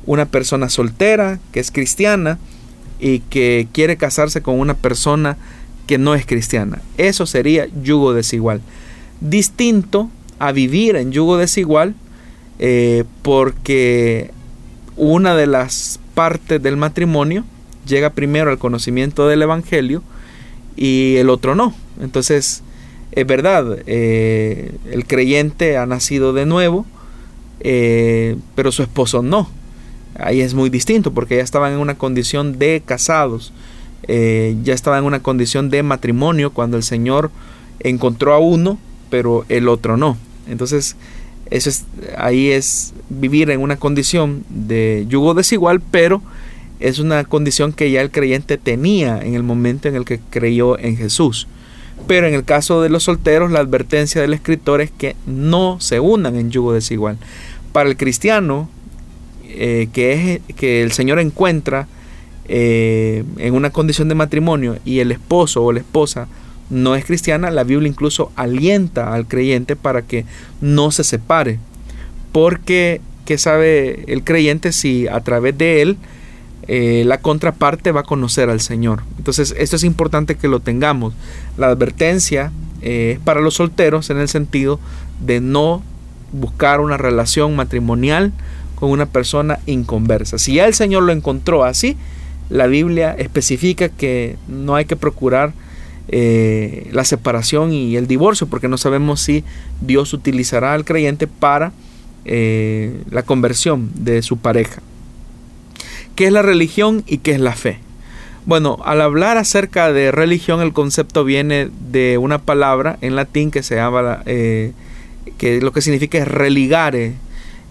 [0.07, 2.39] una persona soltera que es cristiana
[3.01, 5.37] y que quiere casarse con una persona
[5.87, 6.81] que no es cristiana.
[6.99, 8.61] Eso sería yugo desigual.
[9.23, 10.11] Distinto
[10.41, 11.95] a vivir en yugo desigual
[12.59, 14.33] eh, porque
[14.97, 17.45] una de las partes del matrimonio
[17.87, 20.03] llega primero al conocimiento del Evangelio
[20.75, 21.75] y el otro no.
[22.01, 22.64] Entonces,
[23.12, 26.85] es verdad, eh, el creyente ha nacido de nuevo,
[27.61, 29.49] eh, pero su esposo no.
[30.18, 33.53] Ahí es muy distinto porque ya estaban en una condición de casados,
[34.09, 37.31] ya estaban en una condición de matrimonio cuando el Señor
[37.81, 38.79] encontró a uno,
[39.13, 40.17] pero el otro no.
[40.49, 40.97] Entonces,
[41.51, 41.85] eso es,
[42.17, 46.23] ahí es vivir en una condición de yugo desigual, pero
[46.81, 50.79] es una condición que ya el creyente tenía en el momento en el que creyó
[50.79, 51.47] en Jesús.
[52.07, 56.01] Pero en el caso de los solteros, la advertencia del escritor es que no se
[56.01, 57.19] unan en yugo desigual.
[57.75, 58.71] Para el cristiano,
[59.45, 61.87] eh, que, es, que el Señor encuentra
[62.49, 66.29] eh, en una condición de matrimonio y el esposo o la esposa
[66.73, 70.25] no es cristiana, la Biblia incluso alienta al creyente para que
[70.61, 71.59] no se separe.
[72.33, 75.97] Porque, ¿qué sabe el creyente si a través de él
[76.68, 79.03] eh, la contraparte va a conocer al Señor?
[79.18, 81.12] Entonces, esto es importante que lo tengamos.
[81.59, 82.51] La advertencia
[82.81, 84.81] es para los solteros en el sentido
[85.20, 85.83] de no
[86.33, 88.33] buscar una relación matrimonial
[88.77, 90.39] con una persona inconversa.
[90.39, 91.99] Si ya el Señor lo encontró así,
[92.49, 95.53] la Biblia especifica que no hay que procurar
[96.09, 99.45] eh, la separación y el divorcio, porque no sabemos si
[99.81, 101.73] Dios utilizará al creyente para
[102.25, 104.83] eh, la conversión de su pareja.
[106.17, 107.79] ¿Qué es la religión y qué es la fe?
[108.45, 113.63] Bueno, al hablar acerca de religión, el concepto viene de una palabra en latín que
[113.63, 114.73] se llama eh,
[115.39, 117.15] que lo que significa es religare.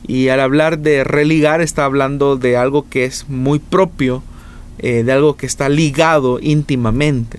[0.08, 4.24] Y al hablar de religar está hablando de algo que es muy propio,
[4.80, 7.38] de algo que está ligado íntimamente.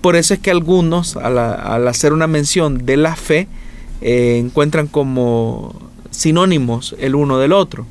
[0.00, 3.48] Por eso es que algunos, al, hacer una mención de la fe,
[4.00, 5.74] eh, encuentran como
[6.10, 7.86] sinónimos el uno del otro.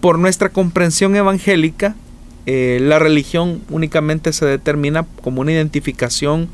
[0.00, 1.96] Por nuestra comprensión evangélica,
[2.46, 6.48] eh, la religión únicamente se determina como una identificación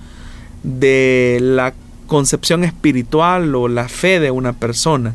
[0.62, 1.74] de la
[2.06, 5.14] concepción espiritual o la fe de una persona.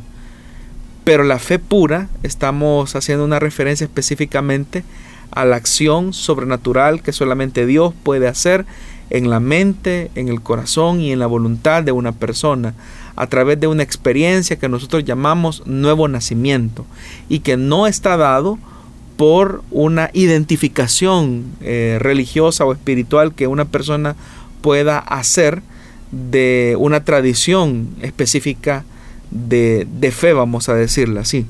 [1.03, 4.83] Pero la fe pura, estamos haciendo una referencia específicamente
[5.31, 8.65] a la acción sobrenatural que solamente Dios puede hacer
[9.09, 12.75] en la mente, en el corazón y en la voluntad de una persona
[13.15, 16.85] a través de una experiencia que nosotros llamamos nuevo nacimiento
[17.27, 18.57] y que no está dado
[19.17, 24.15] por una identificación eh, religiosa o espiritual que una persona
[24.61, 25.61] pueda hacer
[26.11, 28.85] de una tradición específica
[29.31, 31.45] de, fe, vamos a decirla así.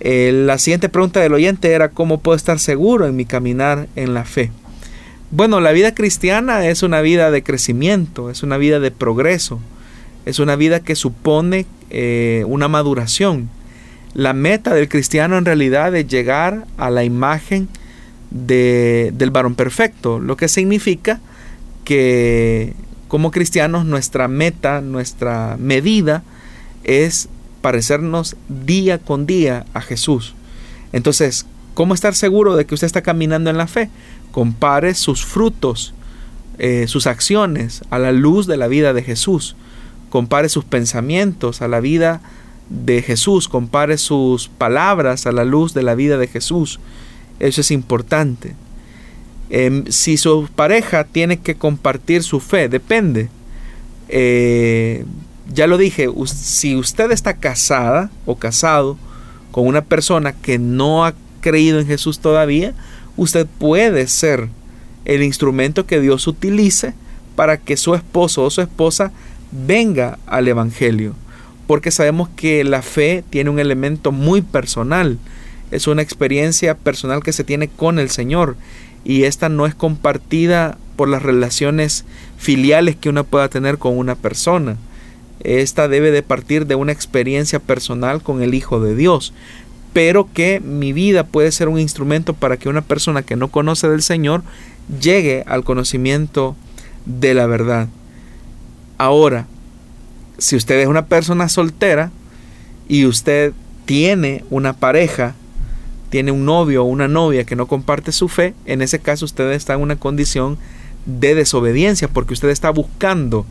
[0.00, 4.14] Eh, la siguiente pregunta del oyente era cómo puedo estar seguro en mi caminar en
[4.14, 4.50] la fe.
[5.30, 9.60] Bueno, la vida cristiana es una vida de crecimiento, es una vida de progreso,
[10.26, 13.48] es una vida que supone eh, una maduración.
[14.14, 17.68] La meta del cristiano en realidad es llegar a la imagen
[18.30, 21.20] de, del varón perfecto, lo que significa
[21.84, 22.74] que
[23.06, 26.22] como cristianos nuestra meta, nuestra medida
[26.84, 27.28] es
[27.60, 30.34] parecernos día con día a Jesús.
[30.92, 33.90] Entonces, ¿cómo estar seguro de que usted está caminando en la fe?
[34.32, 35.94] Compare sus frutos,
[36.58, 39.56] eh, sus acciones a la luz de la vida de Jesús.
[40.10, 42.20] Compare sus pensamientos a la vida
[42.68, 43.48] de Jesús.
[43.48, 46.80] Compare sus palabras a la luz de la vida de Jesús.
[47.38, 48.54] Eso es importante.
[49.50, 53.28] Em, si su pareja tiene que compartir su fe, depende.
[54.08, 55.04] Eh,
[55.52, 58.96] ya lo dije, si usted está casada o casado
[59.50, 62.74] con una persona que no ha creído en Jesús todavía,
[63.16, 64.48] usted puede ser
[65.04, 66.94] el instrumento que Dios utilice
[67.34, 69.10] para que su esposo o su esposa
[69.50, 71.14] venga al Evangelio.
[71.66, 75.18] Porque sabemos que la fe tiene un elemento muy personal.
[75.70, 78.56] Es una experiencia personal que se tiene con el Señor.
[79.04, 82.04] Y esta no es compartida por las relaciones
[82.36, 84.76] filiales que uno pueda tener con una persona.
[85.40, 89.32] Esta debe de partir de una experiencia personal con el Hijo de Dios.
[89.92, 93.88] Pero que mi vida puede ser un instrumento para que una persona que no conoce
[93.88, 94.42] del Señor
[95.00, 96.56] llegue al conocimiento
[97.06, 97.88] de la verdad.
[98.98, 99.46] Ahora,
[100.38, 102.10] si usted es una persona soltera
[102.88, 103.52] y usted
[103.84, 105.34] tiene una pareja,
[106.10, 109.50] tiene un novio o una novia que no comparte su fe, en ese caso usted
[109.52, 110.58] está en una condición
[111.06, 113.46] de desobediencia porque usted está buscando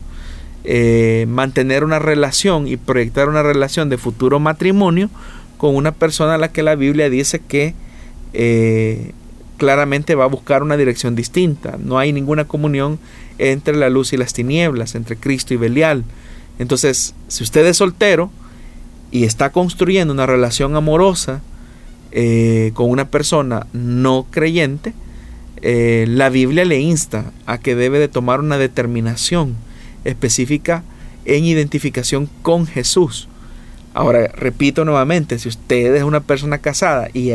[0.62, 5.08] eh, mantener una relación y proyectar una relación de futuro matrimonio
[5.56, 7.74] con una persona a la que la Biblia dice que
[8.34, 9.12] eh,
[9.56, 11.78] claramente va a buscar una dirección distinta.
[11.82, 12.98] No hay ninguna comunión
[13.38, 16.04] entre la luz y las tinieblas, entre Cristo y Belial.
[16.58, 18.30] Entonces, si usted es soltero
[19.10, 21.40] y está construyendo una relación amorosa
[22.12, 24.92] eh, con una persona no creyente,
[25.62, 29.56] la Biblia le insta a que debe de tomar una determinación
[30.04, 30.82] específica
[31.24, 33.28] en identificación con Jesús.
[33.92, 37.32] Ahora, repito nuevamente, si usted es una persona casada y,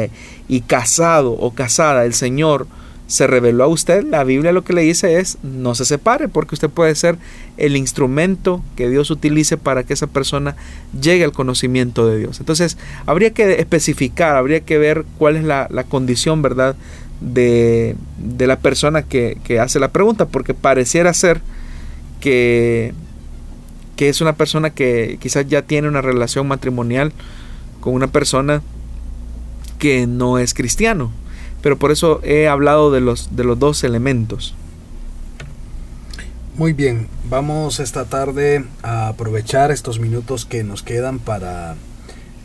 [0.48, 2.68] y casado o casada, el Señor
[3.08, 6.56] se reveló a usted, la Biblia lo que le dice es no se separe porque
[6.56, 7.18] usted puede ser
[7.58, 10.56] el instrumento que Dios utilice para que esa persona
[11.00, 12.40] llegue al conocimiento de Dios.
[12.40, 16.76] Entonces, habría que especificar, habría que ver cuál es la, condición, ¿verdad?,
[17.22, 21.42] de, de la persona que, que hace la pregunta, porque pareciera ser
[22.26, 22.96] que
[23.96, 27.14] que es una persona que quizás ya tiene una relación matrimonial
[27.80, 28.62] con una persona
[29.80, 31.12] que no es cristiano.
[31.62, 34.54] Pero por eso he hablado de los, de los dos elementos.
[36.58, 41.76] Muy bien, vamos esta tarde a aprovechar estos minutos que nos quedan para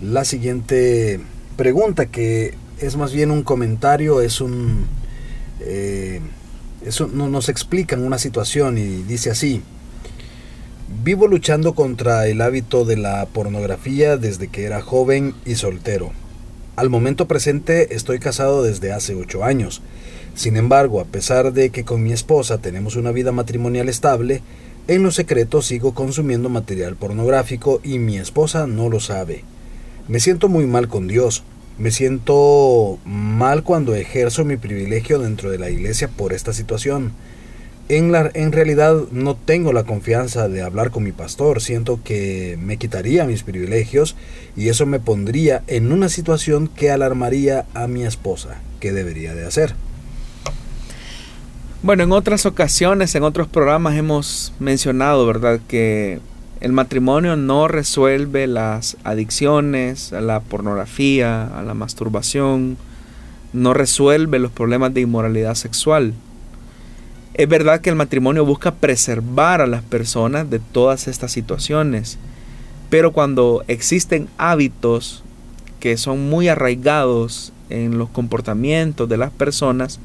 [0.03, 1.21] la siguiente
[1.57, 4.87] pregunta, que es más bien un comentario, es un...
[5.61, 6.21] Eh,
[6.85, 9.63] eso no, nos explican una situación y dice así,
[11.03, 16.11] Vivo luchando contra el hábito de la pornografía desde que era joven y soltero.
[16.75, 19.83] Al momento presente estoy casado desde hace ocho años.
[20.35, 24.43] Sin embargo, a pesar de que con mi esposa tenemos una vida matrimonial estable,
[24.89, 29.45] en lo secreto sigo consumiendo material pornográfico y mi esposa no lo sabe.
[30.09, 31.45] Me siento muy mal con Dios.
[31.81, 37.13] Me siento mal cuando ejerzo mi privilegio dentro de la iglesia por esta situación
[37.91, 41.61] en, la, en realidad no tengo la confianza de hablar con mi pastor.
[41.61, 44.15] Siento que me quitaría mis privilegios
[44.57, 48.61] y eso me pondría en una situación que alarmaría a mi esposa.
[48.79, 49.75] ¿Qué debería de hacer?
[51.83, 56.21] Bueno, en otras ocasiones, en otros programas hemos mencionado, ¿verdad?, que
[56.61, 62.77] el matrimonio no resuelve las adicciones, a la pornografía, a la masturbación,
[63.55, 66.13] no resuelve los problemas de inmoralidad sexual.
[67.33, 72.19] Es verdad que el matrimonio busca preservar a las personas de todas estas situaciones,
[72.91, 75.25] pero cuando existen hábitos
[75.79, 79.99] que son muy arraigados en los comportamientos de las personas,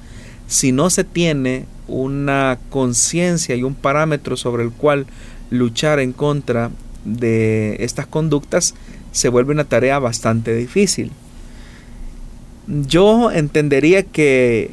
[0.48, 5.06] si no se tiene una conciencia y un parámetro sobre el cual
[5.50, 6.72] luchar en contra
[7.04, 8.74] de estas conductas,
[9.12, 11.12] se vuelve una tarea bastante difícil.
[12.68, 14.72] Yo entendería que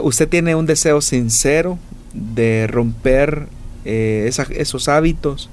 [0.00, 1.78] usted tiene un deseo sincero
[2.12, 3.46] de romper
[3.84, 5.48] eh, esos hábitos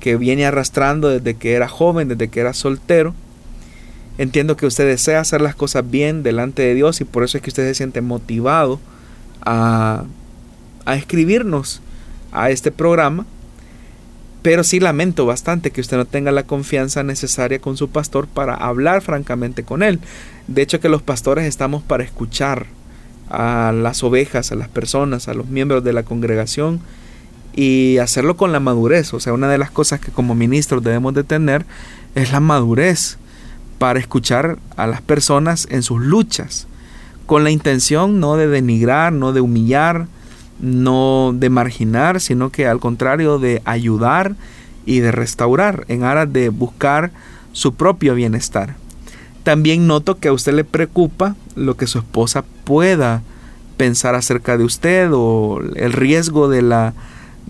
[0.00, 3.14] que viene arrastrando desde que era joven, desde que era soltero.
[4.18, 7.42] Entiendo que usted desea hacer las cosas bien delante de Dios y por eso es
[7.42, 8.80] que usted se siente motivado
[9.40, 10.04] a,
[10.84, 11.80] a escribirnos
[12.32, 13.26] a este programa.
[14.44, 18.54] Pero sí lamento bastante que usted no tenga la confianza necesaria con su pastor para
[18.54, 20.00] hablar francamente con él.
[20.48, 22.66] De hecho que los pastores estamos para escuchar
[23.30, 26.80] a las ovejas, a las personas, a los miembros de la congregación
[27.54, 29.14] y hacerlo con la madurez.
[29.14, 31.64] O sea, una de las cosas que como ministros debemos de tener
[32.14, 33.16] es la madurez
[33.78, 36.66] para escuchar a las personas en sus luchas,
[37.24, 40.06] con la intención no de denigrar, no de humillar,
[40.60, 44.36] no de marginar, sino que al contrario de ayudar
[44.86, 47.10] y de restaurar en aras de buscar
[47.52, 48.76] su propio bienestar.
[49.42, 53.22] También noto que a usted le preocupa lo que su esposa pueda
[53.76, 56.94] pensar acerca de usted o el riesgo de la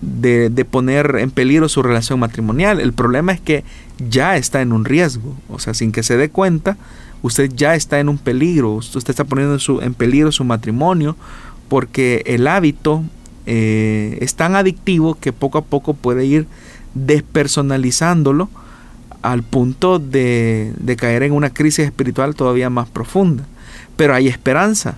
[0.01, 2.81] de, poner en peligro su relación matrimonial.
[2.81, 3.65] El problema es que
[4.09, 6.77] ya está en un riesgo, o sea, sin que se dé cuenta,
[7.23, 11.17] usted ya está en un peligro, usted está poniendo en, su, en peligro su matrimonio,
[11.69, 13.03] porque el hábito
[13.47, 16.47] eh, es tan adictivo que poco a poco puede ir
[16.95, 18.49] despersonalizándolo
[19.23, 23.45] al punto de, de caer en una crisis espiritual todavía más profunda.
[23.97, 24.97] Pero hay esperanza.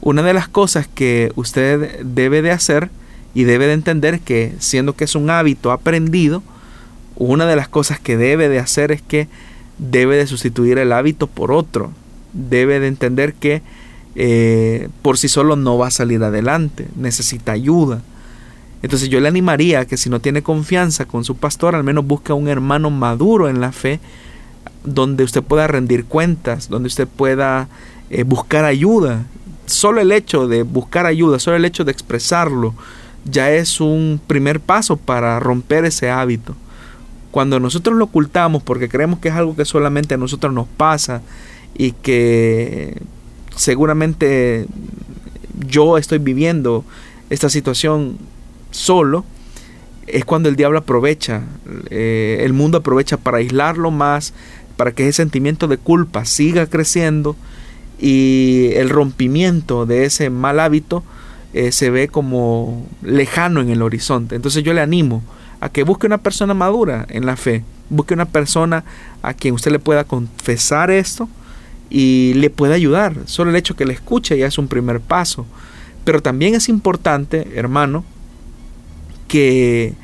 [0.00, 2.90] Una de las cosas que usted debe de hacer
[3.34, 6.42] y debe de entender que siendo que es un hábito aprendido,
[7.16, 9.28] una de las cosas que debe de hacer es que
[9.78, 11.90] debe de sustituir el hábito por otro.
[12.32, 13.62] Debe de entender que
[14.18, 18.00] eh, por sí solo no va a salir adelante, necesita ayuda.
[18.82, 22.32] Entonces yo le animaría que si no tiene confianza con su pastor, al menos busque
[22.32, 24.00] a un hermano maduro en la fe,
[24.84, 27.68] donde usted pueda rendir cuentas, donde usted pueda
[28.08, 29.24] eh, buscar ayuda.
[29.66, 32.74] Solo el hecho de buscar ayuda, solo el hecho de expresarlo,
[33.30, 36.54] ya es un primer paso para romper ese hábito.
[37.32, 41.20] Cuando nosotros lo ocultamos porque creemos que es algo que solamente a nosotros nos pasa
[41.76, 42.96] y que
[43.56, 44.66] seguramente
[45.68, 46.84] yo estoy viviendo
[47.30, 48.18] esta situación
[48.70, 49.24] solo,
[50.06, 51.42] es cuando el diablo aprovecha,
[51.90, 54.32] eh, el mundo aprovecha para aislarlo más,
[54.76, 57.34] para que ese sentimiento de culpa siga creciendo
[57.98, 61.02] y el rompimiento de ese mal hábito
[61.54, 64.36] eh, se ve como lejano en el horizonte.
[64.36, 65.22] Entonces yo le animo
[65.60, 68.84] a que busque una persona madura en la fe, busque una persona
[69.22, 71.28] a quien usted le pueda confesar esto,
[71.90, 73.16] y le puede ayudar.
[73.26, 75.46] Solo el hecho que le escuche ya es un primer paso.
[76.04, 78.04] Pero también es importante, hermano,
[79.28, 79.94] que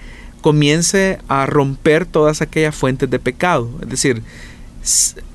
[0.40, 3.70] comience a romper todas aquellas fuentes de pecado.
[3.80, 4.22] Es decir,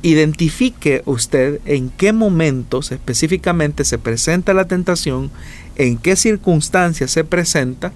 [0.02, 5.32] identifique usted en qué momentos específicamente se presenta la tentación,
[5.78, 7.93] en qué circunstancias se presenta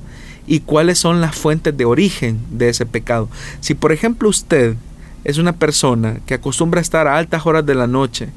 [0.47, 3.30] y cuáles son las fuentes de origen de ese pecado.
[3.60, 4.76] Si por ejemplo usted
[5.24, 8.30] es una persona que acostumbra a estar a altas horas de la noche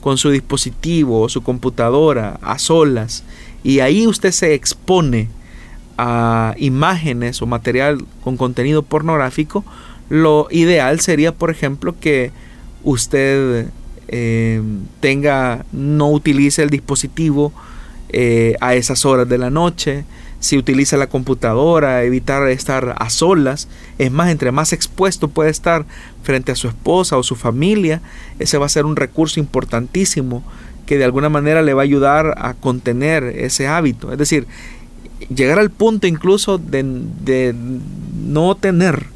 [0.00, 3.24] con su dispositivo o su computadora a solas
[3.62, 5.28] y ahí usted se expone
[5.98, 9.64] a imágenes o material con contenido pornográfico,
[10.08, 12.32] lo ideal sería, por ejemplo, que
[12.82, 13.68] usted
[14.08, 14.62] eh,
[15.00, 17.52] tenga, no utilice el dispositivo
[18.08, 20.04] eh, a esas horas de la noche,
[20.42, 23.68] si utiliza la computadora, evitar estar a solas.
[23.98, 25.86] Es más, entre más expuesto puede estar
[26.24, 28.02] frente a su esposa o su familia,
[28.40, 30.42] ese va a ser un recurso importantísimo
[30.84, 34.10] que de alguna manera le va a ayudar a contener ese hábito.
[34.10, 34.48] Es decir,
[35.32, 37.54] llegar al punto incluso de,
[38.26, 39.06] no tener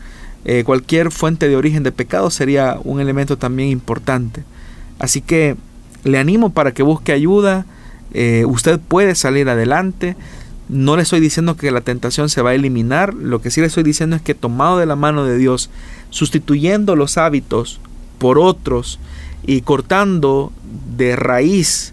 [0.45, 4.45] eh, cualquier fuente de origen de pecado sería un elemento también importante.
[5.01, 5.57] Así que
[6.05, 7.67] le animo para que busque ayuda.
[8.15, 10.15] Eh, usted puede salir adelante.
[10.69, 13.69] No le estoy diciendo que la tentación se va a eliminar, lo que sí le
[13.69, 15.71] estoy diciendo es que tomado de la mano de Dios,
[16.11, 17.81] sustituyendo los hábitos
[18.19, 18.99] por otros
[19.47, 20.53] y cortando
[20.97, 21.93] de raíz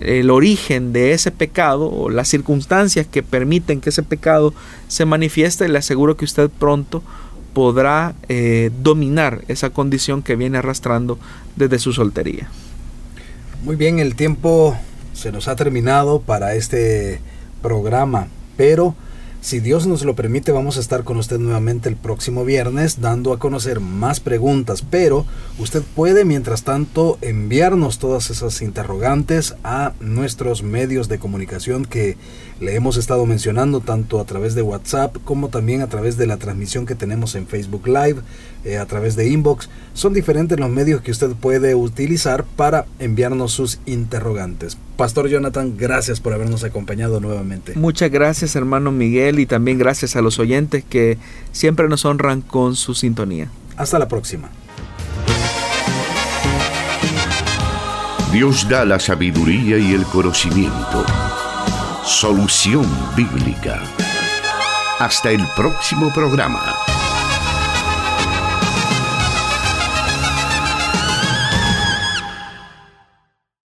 [0.00, 4.52] el origen de ese pecado o las circunstancias que permiten que ese pecado
[4.88, 7.02] se manifieste, le aseguro que usted pronto
[7.54, 11.18] podrá eh, dominar esa condición que viene arrastrando
[11.56, 12.48] desde su soltería.
[13.64, 14.76] Muy bien, el tiempo
[15.14, 17.20] se nos ha terminado para este
[17.66, 18.94] programa, pero
[19.40, 23.32] si Dios nos lo permite vamos a estar con usted nuevamente el próximo viernes dando
[23.32, 25.26] a conocer más preguntas, pero
[25.58, 32.16] usted puede mientras tanto enviarnos todas esas interrogantes a nuestros medios de comunicación que
[32.60, 36.38] le hemos estado mencionando tanto a través de WhatsApp como también a través de la
[36.38, 38.20] transmisión que tenemos en Facebook Live,
[38.64, 39.68] eh, a través de Inbox.
[39.92, 44.78] Son diferentes los medios que usted puede utilizar para enviarnos sus interrogantes.
[44.96, 47.74] Pastor Jonathan, gracias por habernos acompañado nuevamente.
[47.74, 51.18] Muchas gracias hermano Miguel y también gracias a los oyentes que
[51.52, 53.50] siempre nos honran con su sintonía.
[53.76, 54.48] Hasta la próxima.
[58.32, 61.04] Dios da la sabiduría y el conocimiento
[62.06, 62.86] Solución
[63.16, 63.82] Bíblica.
[65.00, 66.85] Hasta el próximo programa.